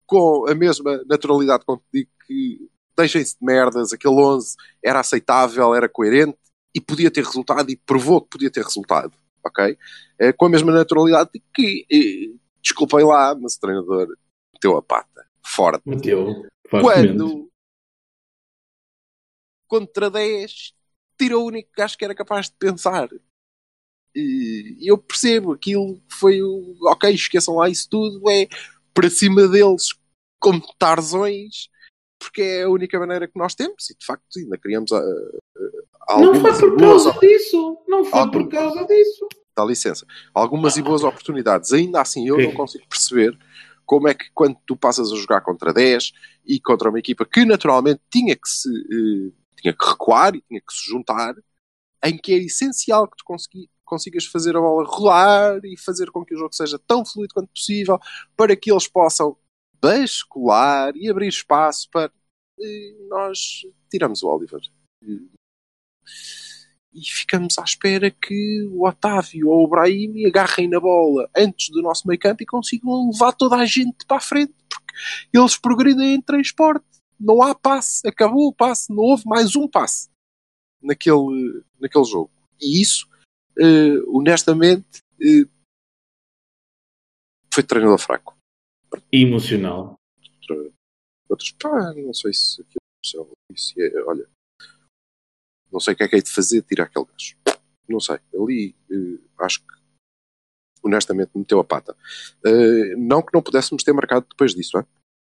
[0.06, 5.74] com a mesma naturalidade com que digo que deixem-se de merdas, aquele 11 era aceitável,
[5.74, 6.36] era coerente
[6.74, 9.12] e podia ter resultado e provou que podia ter resultado,
[9.44, 9.76] ok?
[10.18, 14.08] Eh, com a mesma naturalidade de que, eh, desculpem lá, mas o treinador
[14.52, 15.88] meteu a pata, forte.
[15.88, 16.46] Meteu.
[16.68, 17.50] Quando
[19.66, 20.74] contra 10
[21.16, 23.08] tirou o único gajo que era capaz de pensar.
[24.14, 26.76] E eu percebo aquilo que foi o.
[26.82, 28.48] Ok, esqueçam lá isso tudo, é
[28.94, 29.94] para cima deles
[30.38, 31.68] como tarzões,
[32.18, 35.00] porque é a única maneira que nós temos e de facto ainda criamos a,
[36.08, 37.78] a, Não foi por boas causa disso.
[37.88, 39.28] Não foi Algum- por causa disso.
[39.56, 41.72] dá licença, algumas e boas oportunidades.
[41.72, 42.46] Ainda assim, eu Ok.
[42.46, 43.38] não consigo perceber
[43.86, 46.12] como é que quando tu passas a jogar contra 10
[46.46, 50.60] e contra uma equipa que naturalmente tinha que se eh, tinha que recuar e tinha
[50.60, 51.34] que se juntar,
[52.04, 56.24] em que é essencial que tu consegui- consigas fazer a bola rolar e fazer com
[56.24, 57.98] que o jogo seja tão fluido quanto possível
[58.36, 59.36] para que eles possam
[59.82, 62.12] bascular e abrir espaço para
[62.60, 64.60] eh, nós tiramos o Oliver.
[65.02, 65.40] Eh,
[66.92, 71.82] e ficamos à espera que o Otávio ou o Brahim agarrem na bola antes do
[71.82, 74.92] nosso meio campo e consigam levar toda a gente para a frente, porque
[75.32, 76.84] eles progridem em transporte.
[77.18, 80.08] Não há passe, acabou o passe, não houve mais um passe
[80.82, 82.30] naquele, naquele jogo.
[82.60, 83.08] E isso,
[83.58, 85.48] eh, honestamente, eh,
[87.52, 88.36] foi treinador fraco.
[89.12, 89.96] E emocional.
[90.48, 90.70] Outra-
[91.28, 92.80] Outros, pá, não sei se aquilo
[93.56, 94.26] se é, olha,
[95.72, 97.36] não sei o que é que é de fazer, tirar aquele gajo.
[97.88, 98.18] Não sei.
[98.34, 99.74] Ali eh, acho que
[100.82, 101.96] honestamente meteu a pata.
[102.44, 104.82] Eh, não que não pudéssemos ter marcado depois disso, é?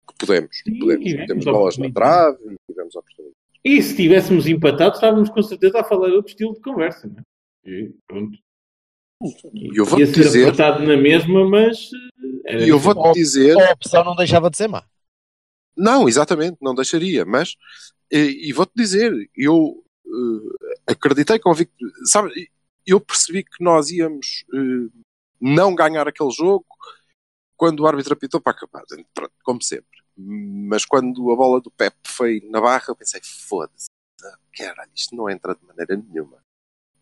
[0.07, 1.27] Que podemos, Sim, podemos.
[1.27, 3.35] Temos bolas na trave e tivemos a oportunidade.
[3.63, 7.21] E se tivéssemos empatado, estávamos com certeza a falar outro estilo de conversa, não é?
[7.65, 8.37] E pronto.
[9.53, 11.89] E eu Ia vou-te dizer, apertado na mesma, mas.
[12.45, 14.85] eh, Era e eu vou-te dizer, A opção não deixava de ser má.
[15.75, 17.55] Não, exatamente, não deixaria, mas
[18.11, 22.49] e, e vou-te dizer, eu eh, acreditei convicto, sabe,
[22.85, 24.89] eu percebi que nós íamos eh,
[25.41, 26.65] não ganhar aquele jogo
[27.57, 29.99] quando o árbitro apitou para acabar, pronto, como sempre.
[30.17, 33.87] Mas quando a bola do Pep foi na barra, eu pensei, foda-se,
[34.55, 36.37] caralho, isto não entra de maneira nenhuma.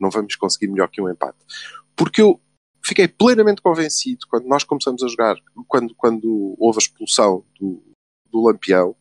[0.03, 1.37] Não vamos conseguir melhor que um empate.
[1.95, 2.41] Porque eu
[2.83, 5.37] fiquei plenamente convencido quando nós começamos a jogar,
[5.67, 7.81] quando, quando houve a expulsão do,
[8.29, 8.95] do Lampião,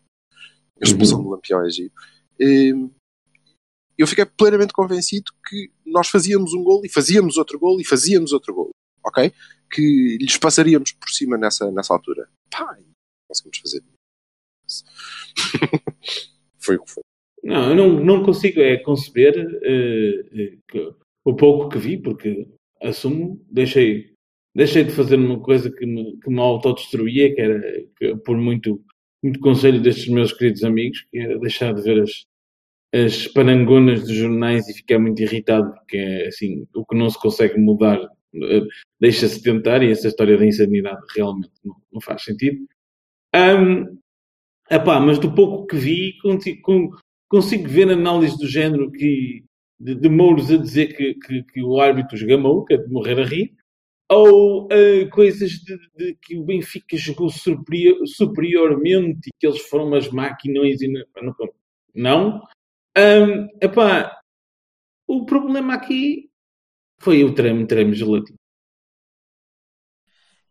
[0.81, 1.93] a expulsão do Lampião é giro,
[2.41, 2.73] eh,
[3.99, 8.33] eu fiquei plenamente convencido que nós fazíamos um gol e fazíamos outro gol e fazíamos
[8.33, 8.71] outro gol,
[9.05, 9.33] ok?
[9.71, 12.29] Que lhes passaríamos por cima nessa, nessa altura.
[12.51, 12.79] Pá,
[13.29, 13.83] conseguimos fazer.
[16.59, 17.03] foi o que foi.
[17.43, 19.35] Não, eu não, não consigo é, conceber
[19.65, 20.93] eh, que-
[21.25, 22.49] o pouco que vi, porque
[22.83, 24.11] assumo, deixei,
[24.55, 27.61] deixei de fazer uma coisa que me, que me autodestruía, que era
[27.99, 28.81] que, por muito,
[29.23, 32.25] muito conselho destes meus queridos amigos, que era deixar de ver as,
[32.95, 37.21] as parangonas dos jornais e ficar muito irritado, porque é assim, o que não se
[37.21, 38.01] consegue mudar
[38.35, 38.63] eh,
[39.01, 42.67] deixa-se tentar, e essa história da insanidade realmente não, não faz sentido.
[43.35, 43.87] Ahm,
[44.71, 46.91] epá, mas do pouco que vi, consigo, con-
[47.33, 49.43] consigo ver análise do género que
[49.81, 53.19] de, de Mouros a dizer que, que, que o árbitro esgamou, que é de morrer
[53.19, 53.57] a rir,
[54.11, 59.87] ou ah, coisas de, de que o Benfica jogou superior- superiormente e que eles foram
[59.87, 61.35] umas máquinas e não.
[61.95, 62.43] não.
[62.95, 64.15] Ahm, epá,
[65.09, 66.29] o problema aqui
[67.01, 68.39] foi o treme, treme gelativo.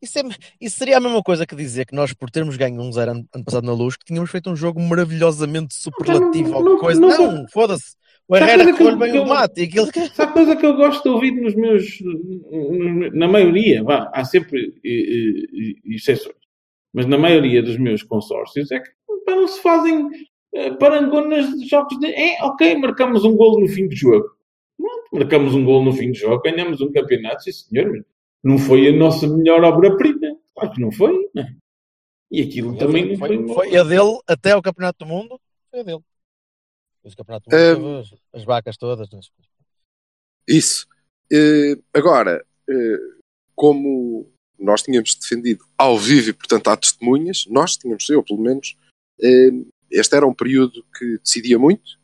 [0.02, 0.24] Isso, é-
[0.60, 3.26] isso seria a mesma coisa que dizer que nós, por termos ganho um zero ano,
[3.34, 7.00] ano passado na luz, que tínhamos feito um jogo maravilhosamente superlativo não- ou não- coisa.
[7.00, 7.96] não- Não, foda-se.
[8.28, 10.08] O Herrera correu bem o mate aquilo que.
[10.08, 12.00] Sabe a coisa que eu gosto de ouvir nos meus.
[13.14, 14.74] Na maioria, vá, há sempre
[15.86, 16.36] exceções,
[16.94, 18.90] mas na maioria dos meus consórcios é que
[19.26, 20.08] pá, não se fazem
[20.54, 22.08] eh, parangonas de jogos de.
[22.08, 24.30] É, ok, marcamos um golo no fim do jogo.
[24.78, 28.06] Pronto, marcamos um golo no fim do jogo, ganhamos um campeonato, sim senhor.
[28.44, 30.38] Mas Não foi a nossa melhor obra-prima.
[30.54, 31.56] Claro que não foi, não é?
[32.32, 33.38] E aquilo também não foi.
[33.38, 35.40] foi, foi a dele até ao Campeonato do Mundo.
[35.70, 36.02] Foi a dele.
[36.96, 39.10] Depois o Campeonato do Mundo teve as, as vacas todas.
[39.12, 39.34] não sei.
[40.48, 40.88] Isso.
[41.32, 42.98] Eh, agora, eh,
[43.56, 48.76] como nós tínhamos defendido ao vivo e, portanto, há testemunhas, nós tínhamos, eu pelo menos,
[49.22, 49.52] eh,
[49.90, 52.00] este era um período que decidia muito,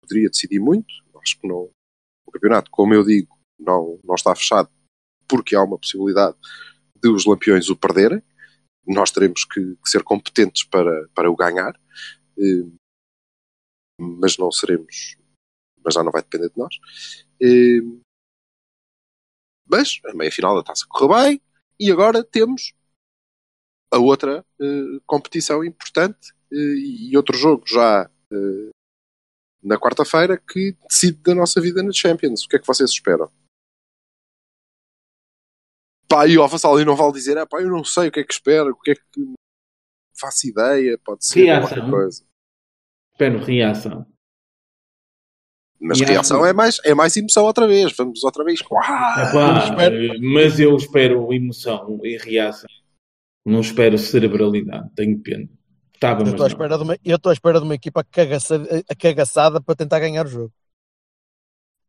[0.00, 0.92] poderia decidir muito.
[1.20, 1.68] Acho que não.
[2.26, 4.70] O campeonato, como eu digo, não, não está fechado
[5.28, 6.36] porque há uma possibilidade
[7.02, 8.22] de os lampiões o perderem.
[8.86, 11.78] Nós teremos que, que ser competentes para, para o ganhar,
[12.38, 12.70] eh,
[14.00, 15.16] mas não seremos.
[15.84, 16.74] Mas já não vai depender de nós.
[17.40, 17.80] Eh,
[19.70, 21.42] mas a meia final da taça correu bem
[21.78, 22.72] e agora temos
[23.92, 28.10] a outra eh, competição importante e outro jogo já
[29.62, 32.44] na quarta-feira que decide da nossa vida na Champions.
[32.44, 33.30] O que é que vocês esperam?
[36.08, 38.24] Pá, e o Vassal não vale dizer, ah, pá, eu não sei o que é
[38.24, 39.34] que espero, o que é que
[40.18, 41.68] faço ideia, pode ser Reação.
[41.68, 42.24] qualquer coisa.
[43.12, 44.06] Espero reação.
[45.80, 47.92] Mas reação acho- é mais, é mais emoção outra vez.
[47.96, 48.60] Vamos outra vez.
[48.68, 48.82] Uau!
[48.82, 52.68] Epá, espero- eh, mas eu espero emoção e reação.
[53.46, 54.90] Não espero cerebralidade.
[54.96, 55.48] Tenho pena.
[55.94, 58.84] Estava, Eu estou à espera de uma, eu estou à espera de uma equipa cagaçada,
[58.98, 60.52] cagaçada para tentar ganhar o jogo.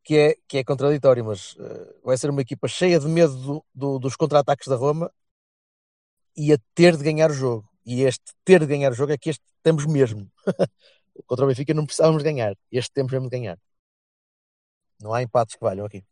[0.02, 3.64] Que é, que é contraditório, mas eh, vai ser uma equipa cheia de medo do-
[3.74, 5.12] do- dos contra-ataques da Roma
[6.36, 7.68] e a ter de ganhar o jogo.
[7.84, 10.30] E este ter de ganhar o jogo é que este temos mesmo.
[11.26, 12.54] Contra o Benfica não precisávamos ganhar.
[12.72, 13.58] Este temos mesmo de ganhar.
[15.00, 16.04] Não há empates que valham aqui.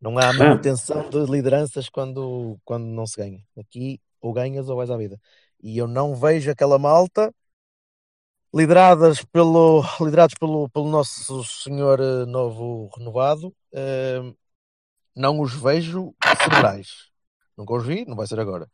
[0.00, 3.44] Não há manutenção de lideranças quando, quando não se ganha.
[3.56, 5.20] Aqui ou ganhas ou vais à vida.
[5.60, 7.34] E eu não vejo aquela malta
[8.54, 13.54] lideradas pelo, liderados pelo, pelo nosso senhor eh, novo renovado.
[13.74, 14.20] eh,
[15.14, 17.08] não os vejo cerebrais.
[17.56, 18.70] Nunca os vi, não vai ser agora.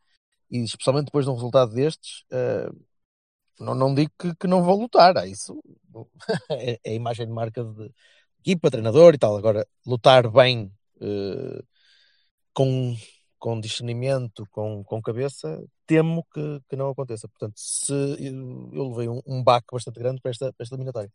[0.51, 2.69] E especialmente depois de um resultado destes, eh,
[3.59, 5.17] não, não digo que, que não vão lutar.
[5.17, 5.61] Ah, isso
[6.51, 7.91] é, é a imagem de marca de
[8.41, 9.37] equipa, treinador e tal.
[9.37, 10.71] Agora, lutar bem
[11.01, 11.63] eh,
[12.53, 12.95] com,
[13.45, 17.27] com discernimento, com, com cabeça, temo que, que não aconteça.
[17.27, 21.11] Portanto, se eu, eu levei um, um baque bastante grande para esta, para esta eliminatória.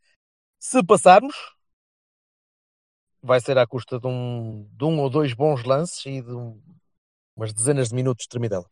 [0.60, 1.34] Se passarmos,
[3.20, 6.62] vai ser à custa de um, de um ou dois bons lances e de um-
[7.34, 8.70] umas dezenas de minutos de tremidela.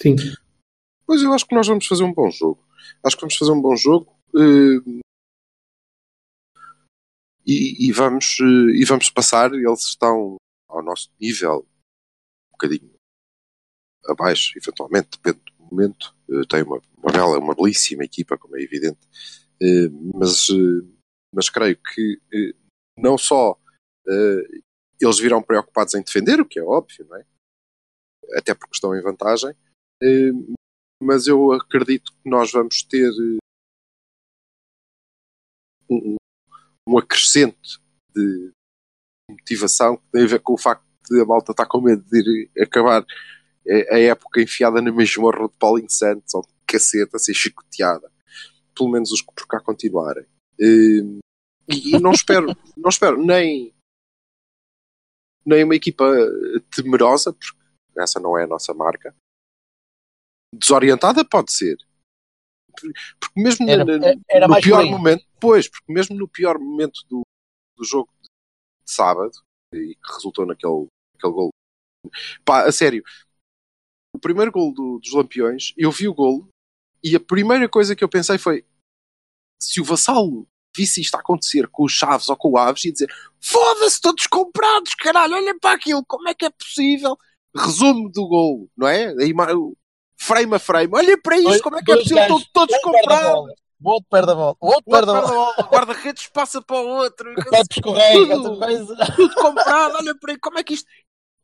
[0.00, 0.16] Sim.
[1.04, 2.66] Pois eu acho que nós vamos fazer um bom jogo.
[3.04, 4.10] Acho que vamos fazer um bom jogo.
[4.34, 5.00] eh,
[7.46, 9.52] e, e vamos, eh, e vamos passar.
[9.52, 10.38] Eles estão
[10.70, 11.66] ao nosso nível,
[12.48, 12.94] um bocadinho
[14.06, 16.14] abaixo, eventualmente, depende do momento.
[16.30, 19.00] Eh, Tem uma, uma bela, uma belíssima equipa, como é evidente.
[19.62, 20.96] Eh, Mas, eh,
[21.34, 22.20] mas creio que
[22.96, 23.58] não só
[25.00, 27.24] eles virão preocupados em defender, o que é óbvio, não é?
[28.36, 29.54] Até porque estão em vantagem.
[31.00, 33.10] Mas eu acredito que nós vamos ter
[35.88, 36.16] um,
[36.88, 37.78] um acrescente
[38.14, 38.50] de
[39.30, 42.18] motivação que tem a ver com o facto de a malta estar com medo de
[42.18, 43.04] ir acabar
[43.90, 48.10] a época enfiada na masmorra de Paulinho Santos ou de caceta a ser chicoteada.
[48.76, 50.24] Pelo menos os que por cá continuarem.
[50.60, 51.20] Eh,
[51.68, 53.72] E, e não espero, não espero nem,
[55.46, 56.04] nem uma equipa
[56.74, 57.58] temerosa, porque
[57.98, 59.14] essa não é a nossa marca.
[60.54, 61.76] Desorientada pode ser.
[63.20, 67.22] Porque mesmo Era- no, era no pior momento, pois, porque mesmo no pior momento do,
[67.76, 68.10] do jogo
[68.90, 69.32] de sábado,
[69.72, 71.50] e que resultou naquele, naquele gol.
[72.44, 73.02] Pá, a sério,
[74.14, 76.48] o primeiro gol do- dos Lampiões, eu vi o gol
[77.02, 78.64] e a primeira coisa que eu pensei foi
[79.62, 83.12] se o Vassalo visse isto acontecer com os Chaves ou com o Aves ia dizer
[83.40, 87.16] foda-se, todos comprados, caralho, olha para aquilo, como é que é possível?
[87.56, 89.08] Resumo do gol, não é?
[89.08, 89.76] A ima- o
[90.16, 92.22] frame a frame, olha para isto, como é que é possível?
[92.22, 93.54] Estão todos a comprados.
[93.82, 96.60] O outro perde a bola, o outro O outro perde a bola, o guarda-redes passa
[96.60, 97.32] para o outro.
[97.38, 98.50] o Pepe escorrega, Tudo.
[98.50, 98.96] outra coisa.
[99.16, 100.88] tudo comprado, olha para aí, como é que isto.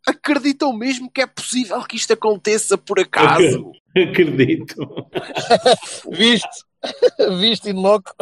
[0.07, 3.73] Acreditam mesmo que é possível que isto aconteça por acaso?
[3.97, 4.77] Acredito.
[6.13, 6.65] Viste?
[7.41, 8.15] Viste, in loco?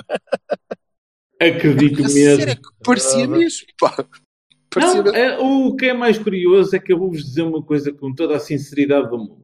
[1.38, 2.08] Acredito mesmo.
[2.08, 4.04] sério, é que parecia mesmo, pá.
[4.70, 5.16] Parecia Não, mesmo.
[5.18, 8.36] é, o que é mais curioso é que eu vou-vos dizer uma coisa com toda
[8.36, 9.40] a sinceridade do mundo.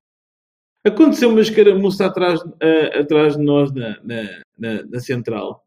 [0.84, 4.22] Aconteceu uma escaramuça atrás, ah, atrás de nós na, na,
[4.58, 5.64] na- na central.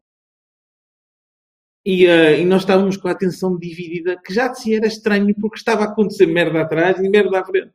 [1.86, 5.34] E, ah, e nós estávamos com a atenção dividida, que já de si era estranho,
[5.40, 7.72] porque estava a acontecer merda atrás e merda à frente.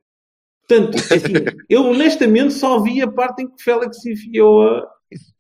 [0.68, 1.34] Portanto, assim,
[1.70, 4.80] eu honestamente só vi a parte em que o Félix enfiou a,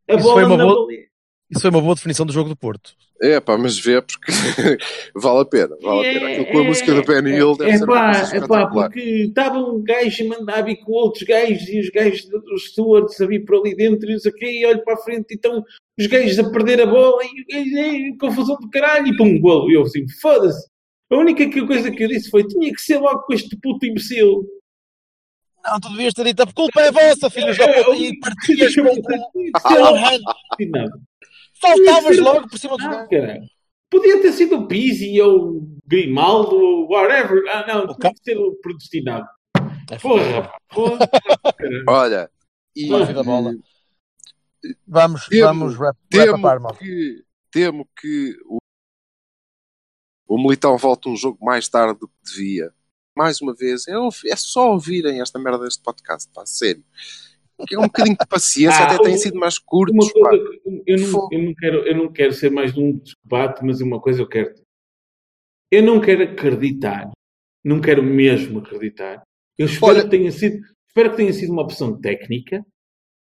[0.10, 1.10] a bola na boa- baliza.
[1.52, 2.94] Isso foi uma boa definição do jogo do Porto.
[3.22, 4.32] É pá, mas vê, porque
[5.14, 6.30] vale a pena, vale a pena.
[6.30, 8.68] Aquilo com a música do Benny Hill deve é ser uma pá, coisa é pá,
[8.68, 13.20] porque estava um gajo a mandar vir com outros gajos e os gajos dos stewards
[13.20, 15.32] a vir por ali dentro e não sei o quê, e olho para a frente
[15.32, 15.62] e estão
[16.00, 19.38] os gajos a perder a bola e o gajo, "Ei, confusão do caralho e pum,
[19.42, 19.70] golo.
[19.70, 20.66] E eu assim, foda-se.
[21.12, 24.46] A única coisa que eu disse foi, tinha que ser logo com este puto imbecil.
[25.66, 28.88] Não, tu devias ter dito, a culpa é vossa, filhos da puta, e partias com
[30.60, 31.09] E nada.
[31.60, 33.42] Saltavas logo por cima dos Ah, caralho.
[33.90, 37.44] Podia ter sido o Pizzi ou o Grimaldo ou whatever.
[37.50, 39.28] Ah, não, O tinha que ser o predestinado.
[39.92, 41.00] É Porra, porra.
[41.90, 42.30] Olha,
[42.76, 42.88] e.
[44.86, 46.78] Vamos, Temo- vamos wrap temo malta.
[46.78, 48.58] que, temo que o,
[50.28, 52.74] o Militão volte um jogo mais tarde do que devia.
[53.18, 53.94] Mais uma vez, é,
[54.28, 56.84] é só ouvirem esta merda deste podcast, pá, sério.
[57.68, 60.44] Que é um bocadinho de paciência, Ah, até têm sido mais curtos, coisa,
[60.88, 64.22] eu não, eu, não quero, eu não quero ser mais um debate, mas uma coisa
[64.22, 64.54] eu quero.
[65.72, 67.10] Eu não quero acreditar,
[67.64, 69.22] não quero mesmo acreditar.
[69.58, 72.66] Eu espero, Olha- que, tenha sido, espero que tenha sido uma opção técnica,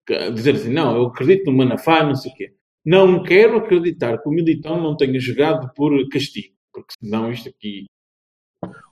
[0.06, 2.54] que- dizer assim, não, eu acredito no Manafá, não sei o quê.
[2.84, 7.86] Não quero acreditar que o Militão não tenha jogado por castigo, porque senão isto aqui.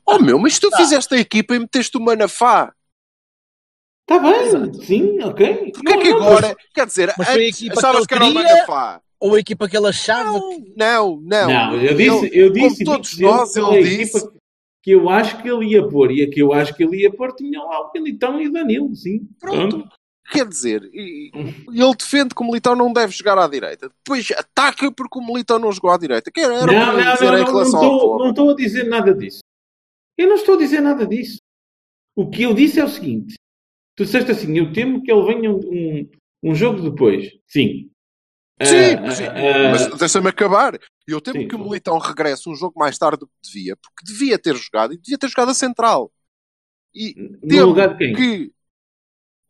[0.06, 2.72] Oh meu, mas tu fizeste a equipa e meteste o Manafá.
[4.08, 5.72] Está bem, sim, ok.
[5.72, 8.24] Porquê Não, que não, agora, quer dizer, Mas foi a equipa achavas que que era
[8.24, 8.42] o queria?
[8.54, 9.00] Manafá?
[9.20, 10.74] Ou a equipa que ele achava que.
[10.76, 11.48] Não, não.
[11.48, 14.16] Não, eu disse, Ele- eu disse, como todos disse nós, é ele a disse.
[14.18, 14.32] equipa
[14.82, 16.10] que eu acho que ele ia pôr.
[16.10, 18.52] E a que eu acho que ele ia pôr tinha lá o Militão e o
[18.52, 19.28] Danilo, sim.
[19.38, 19.88] Pronto.
[20.32, 21.30] Quer dizer, e-
[21.72, 23.88] ele defende que o Militão não deve jogar à direita.
[24.04, 26.30] Depois ataca porque o Militão não jogou à direita.
[26.32, 29.14] Que era, que Não, não, dizer não, não, não estou, não estou a dizer nada
[29.14, 29.38] disso.
[30.18, 31.38] Eu não estou a dizer nada disso.
[32.16, 33.34] O que eu disse é o seguinte:
[34.02, 36.10] tu disseste assim, eu temo que ele venha um, um,
[36.50, 37.30] um jogo depois.
[37.46, 37.90] Sim.
[38.62, 40.78] Sim, Ah, sim, ah, mas deixa-me acabar.
[41.06, 41.64] Eu temo sim, que o sim.
[41.64, 45.18] Militão regresse um jogo mais tarde do que devia, porque devia ter jogado e devia
[45.18, 46.12] ter jogado a central.
[46.94, 48.14] E no temo lugar de quem?
[48.14, 48.52] que.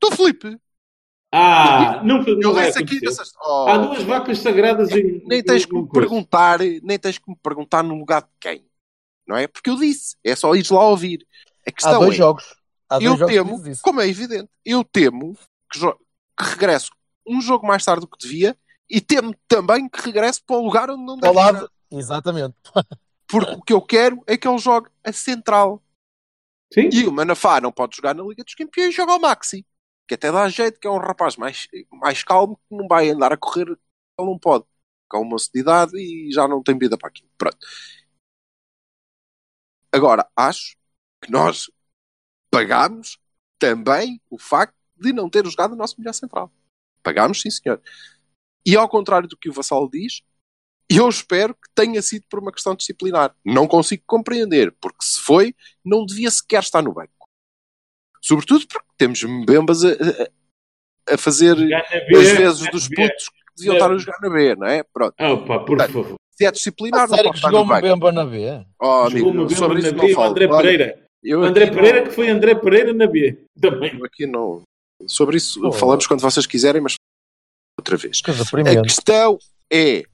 [0.01, 0.59] Do Felipe.
[1.31, 3.01] Ah, nunca não Eu vai disse aqui
[3.45, 5.23] Oh, Há duas vacas sagradas em.
[5.27, 5.93] nem tens que me coisa.
[6.09, 8.67] perguntar, nem tens que me perguntar no lugar de quem.
[9.27, 9.47] Não é?
[9.47, 11.27] Porque eu disse, é só ires lá ouvir.
[11.67, 12.45] A Há questão dois é, jogos.
[13.01, 15.37] Eu que temo, como é evidente, eu temo
[15.71, 16.91] que, que regresse
[17.27, 18.57] um jogo mais tarde do que devia
[18.91, 21.71] e temo também que regresse para o lugar onde não deve Ao lado.
[21.91, 22.55] Exatamente.
[23.27, 25.83] Porque o que eu quero é que ele jogue a central.
[26.73, 26.91] Sim?
[26.93, 29.67] E o Manafá não pode jogar na Liga dos Campeões e joga ao Maxi.
[30.07, 33.33] Que até dá jeito, que é um rapaz mais, mais calmo, que não vai andar
[33.33, 33.79] a correr, ele
[34.19, 34.65] não pode.
[35.09, 37.29] Com uma de idade e já não tem vida para aquilo.
[37.39, 37.57] Pronto.
[39.91, 40.77] Agora, acho
[41.23, 41.71] que nós
[42.53, 43.19] pagámos
[43.59, 46.53] também o facto de não ter jogado o nosso melhor central.
[47.03, 47.81] Pagámos, sim senhor.
[48.65, 50.23] E ao contrário do que o Vassal diz,
[50.89, 53.35] eu espero que tenha sido por uma questão disciplinar.
[53.45, 57.29] Não consigo compreender, porque se foi, não devia sequer estar no banco.
[58.21, 62.95] Sobretudo porque temos Mbembas a, a, a fazer B, as vezes dos B.
[62.97, 64.83] putos que deviam estar a jogar na B, não é?
[64.85, 65.15] Pronto.
[65.19, 66.15] Opa, por favor.
[66.31, 67.87] Se é disciplinar, não Sério pode que estar jogou no banco.
[67.87, 68.67] Mbemba na B?
[68.81, 70.31] Oh, Jogou amigo, uma vez sobre na isso B, o falo.
[70.31, 71.02] André Olha, Pereira.
[71.23, 73.45] Eu André Pereira não- que foi André Pereira na B.
[73.61, 73.99] Também.
[73.99, 74.63] eu aqui não.
[75.07, 75.73] Sobre isso Oh.
[75.73, 76.95] falamos quando vocês quiserem, mas
[77.79, 78.21] outra vez.
[78.21, 79.39] Coisa A questão
[79.73, 80.05] é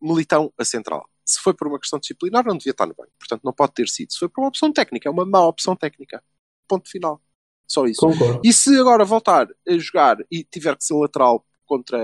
[0.00, 1.08] Militão a central.
[1.24, 3.10] Se foi por uma questão disciplinar, não devia estar no banco.
[3.18, 4.12] Portanto, não pode ter sido.
[4.12, 6.22] Se foi por uma opção técnica, é uma má opção técnica.
[6.68, 7.20] Ponto final.
[7.66, 8.00] Só isso.
[8.00, 8.42] Concordo.
[8.44, 11.98] E se agora voltar a jogar e tiver que ser lateral contra,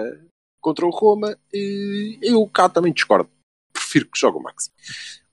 [0.59, 3.31] contra o Roma, eh, eu cá também discordo.
[3.73, 4.71] Prefiro que jogue o Maxi.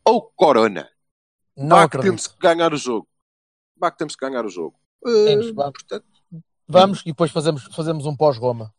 [0.03, 0.89] Ou Corona.
[1.57, 2.05] Não acredito.
[2.09, 3.07] temos que ganhar o jogo.
[3.81, 4.79] Que temos que ganhar o jogo.
[5.05, 5.71] Eh, Temos, vamos.
[5.73, 6.05] portanto,
[6.67, 8.73] Vamos e depois fazemos, fazemos um pós-Roma.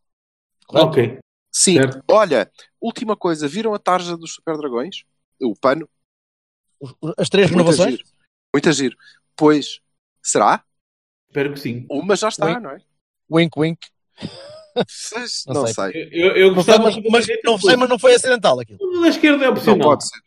[0.68, 1.18] Ok.
[1.50, 1.74] sim.
[1.76, 2.02] Certo.
[2.10, 2.50] Olha,
[2.80, 3.48] última coisa.
[3.48, 5.04] Viram a tarja dos Super Dragões?
[5.40, 5.88] O pano?
[7.16, 7.96] As três Muito renovações?
[7.96, 8.04] giro.
[8.54, 8.96] Muito giro.
[9.34, 9.80] Pois,
[10.22, 10.62] será?
[11.28, 11.86] Espero que sim.
[11.90, 12.60] Uma já está, Wink.
[12.60, 12.82] não é?
[13.30, 13.86] Wink, wink.
[15.46, 15.74] Não Não, sei.
[15.92, 16.08] sei.
[16.12, 18.78] Eu, eu, Não gostava mas, mas, não sei, mas não foi acidental aquilo.
[18.80, 19.88] O da esquerda é Não opcional.
[19.88, 20.20] pode ser.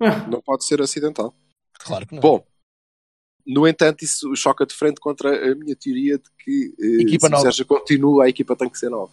[0.00, 1.34] Ah, Não pode ser acidental.
[1.84, 2.20] Claro que não.
[2.22, 2.44] Bom,
[3.46, 7.32] no entanto, isso choca de frente contra a minha teoria de que eh, Equipa se
[7.32, 7.42] nova.
[7.42, 9.12] o Sérgio continua, a equipa tem que ser nova.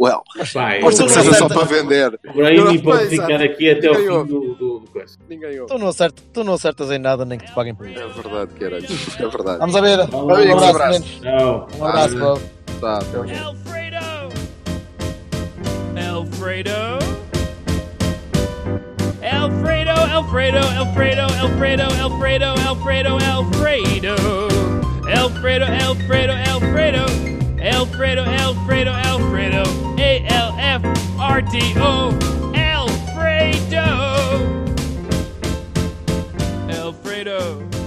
[0.00, 0.22] Well,
[0.54, 0.78] Vai.
[0.80, 2.20] pode ser que seja só acerta- para vender.
[2.28, 4.28] O Brahimi Eu- pode ficar aqui até Ninguém fim ouve.
[4.30, 5.16] do, do, do coisa.
[5.28, 5.72] Ninguém ouve.
[5.74, 7.98] Tu não, acertas, tu não acertas em nada, nem que te paguem por isso.
[8.00, 8.84] É verdade, caralho.
[8.84, 9.58] É verdade.
[9.58, 9.98] Vamos a ver.
[10.14, 11.00] Um abraço, abraço.
[11.00, 11.20] meninos.
[11.20, 11.66] Não.
[11.78, 12.42] Um abraço, Ah, Bob.
[12.80, 13.34] Tá, até hoje.
[13.34, 13.96] Alfredo!
[16.14, 16.70] Alfredo!
[19.20, 24.14] Alfredo, Alfredo, Alfredo, Alfredo, Alfredo, Alfredo, Alfredo,
[25.14, 27.04] Alfredo, Alfredo, Alfredo,
[27.60, 29.62] Alfredo, Alfredo, Alfredo,
[29.98, 30.82] A L F
[31.18, 32.12] R D O,
[32.54, 33.86] Alfredo,
[36.70, 37.77] Alfredo.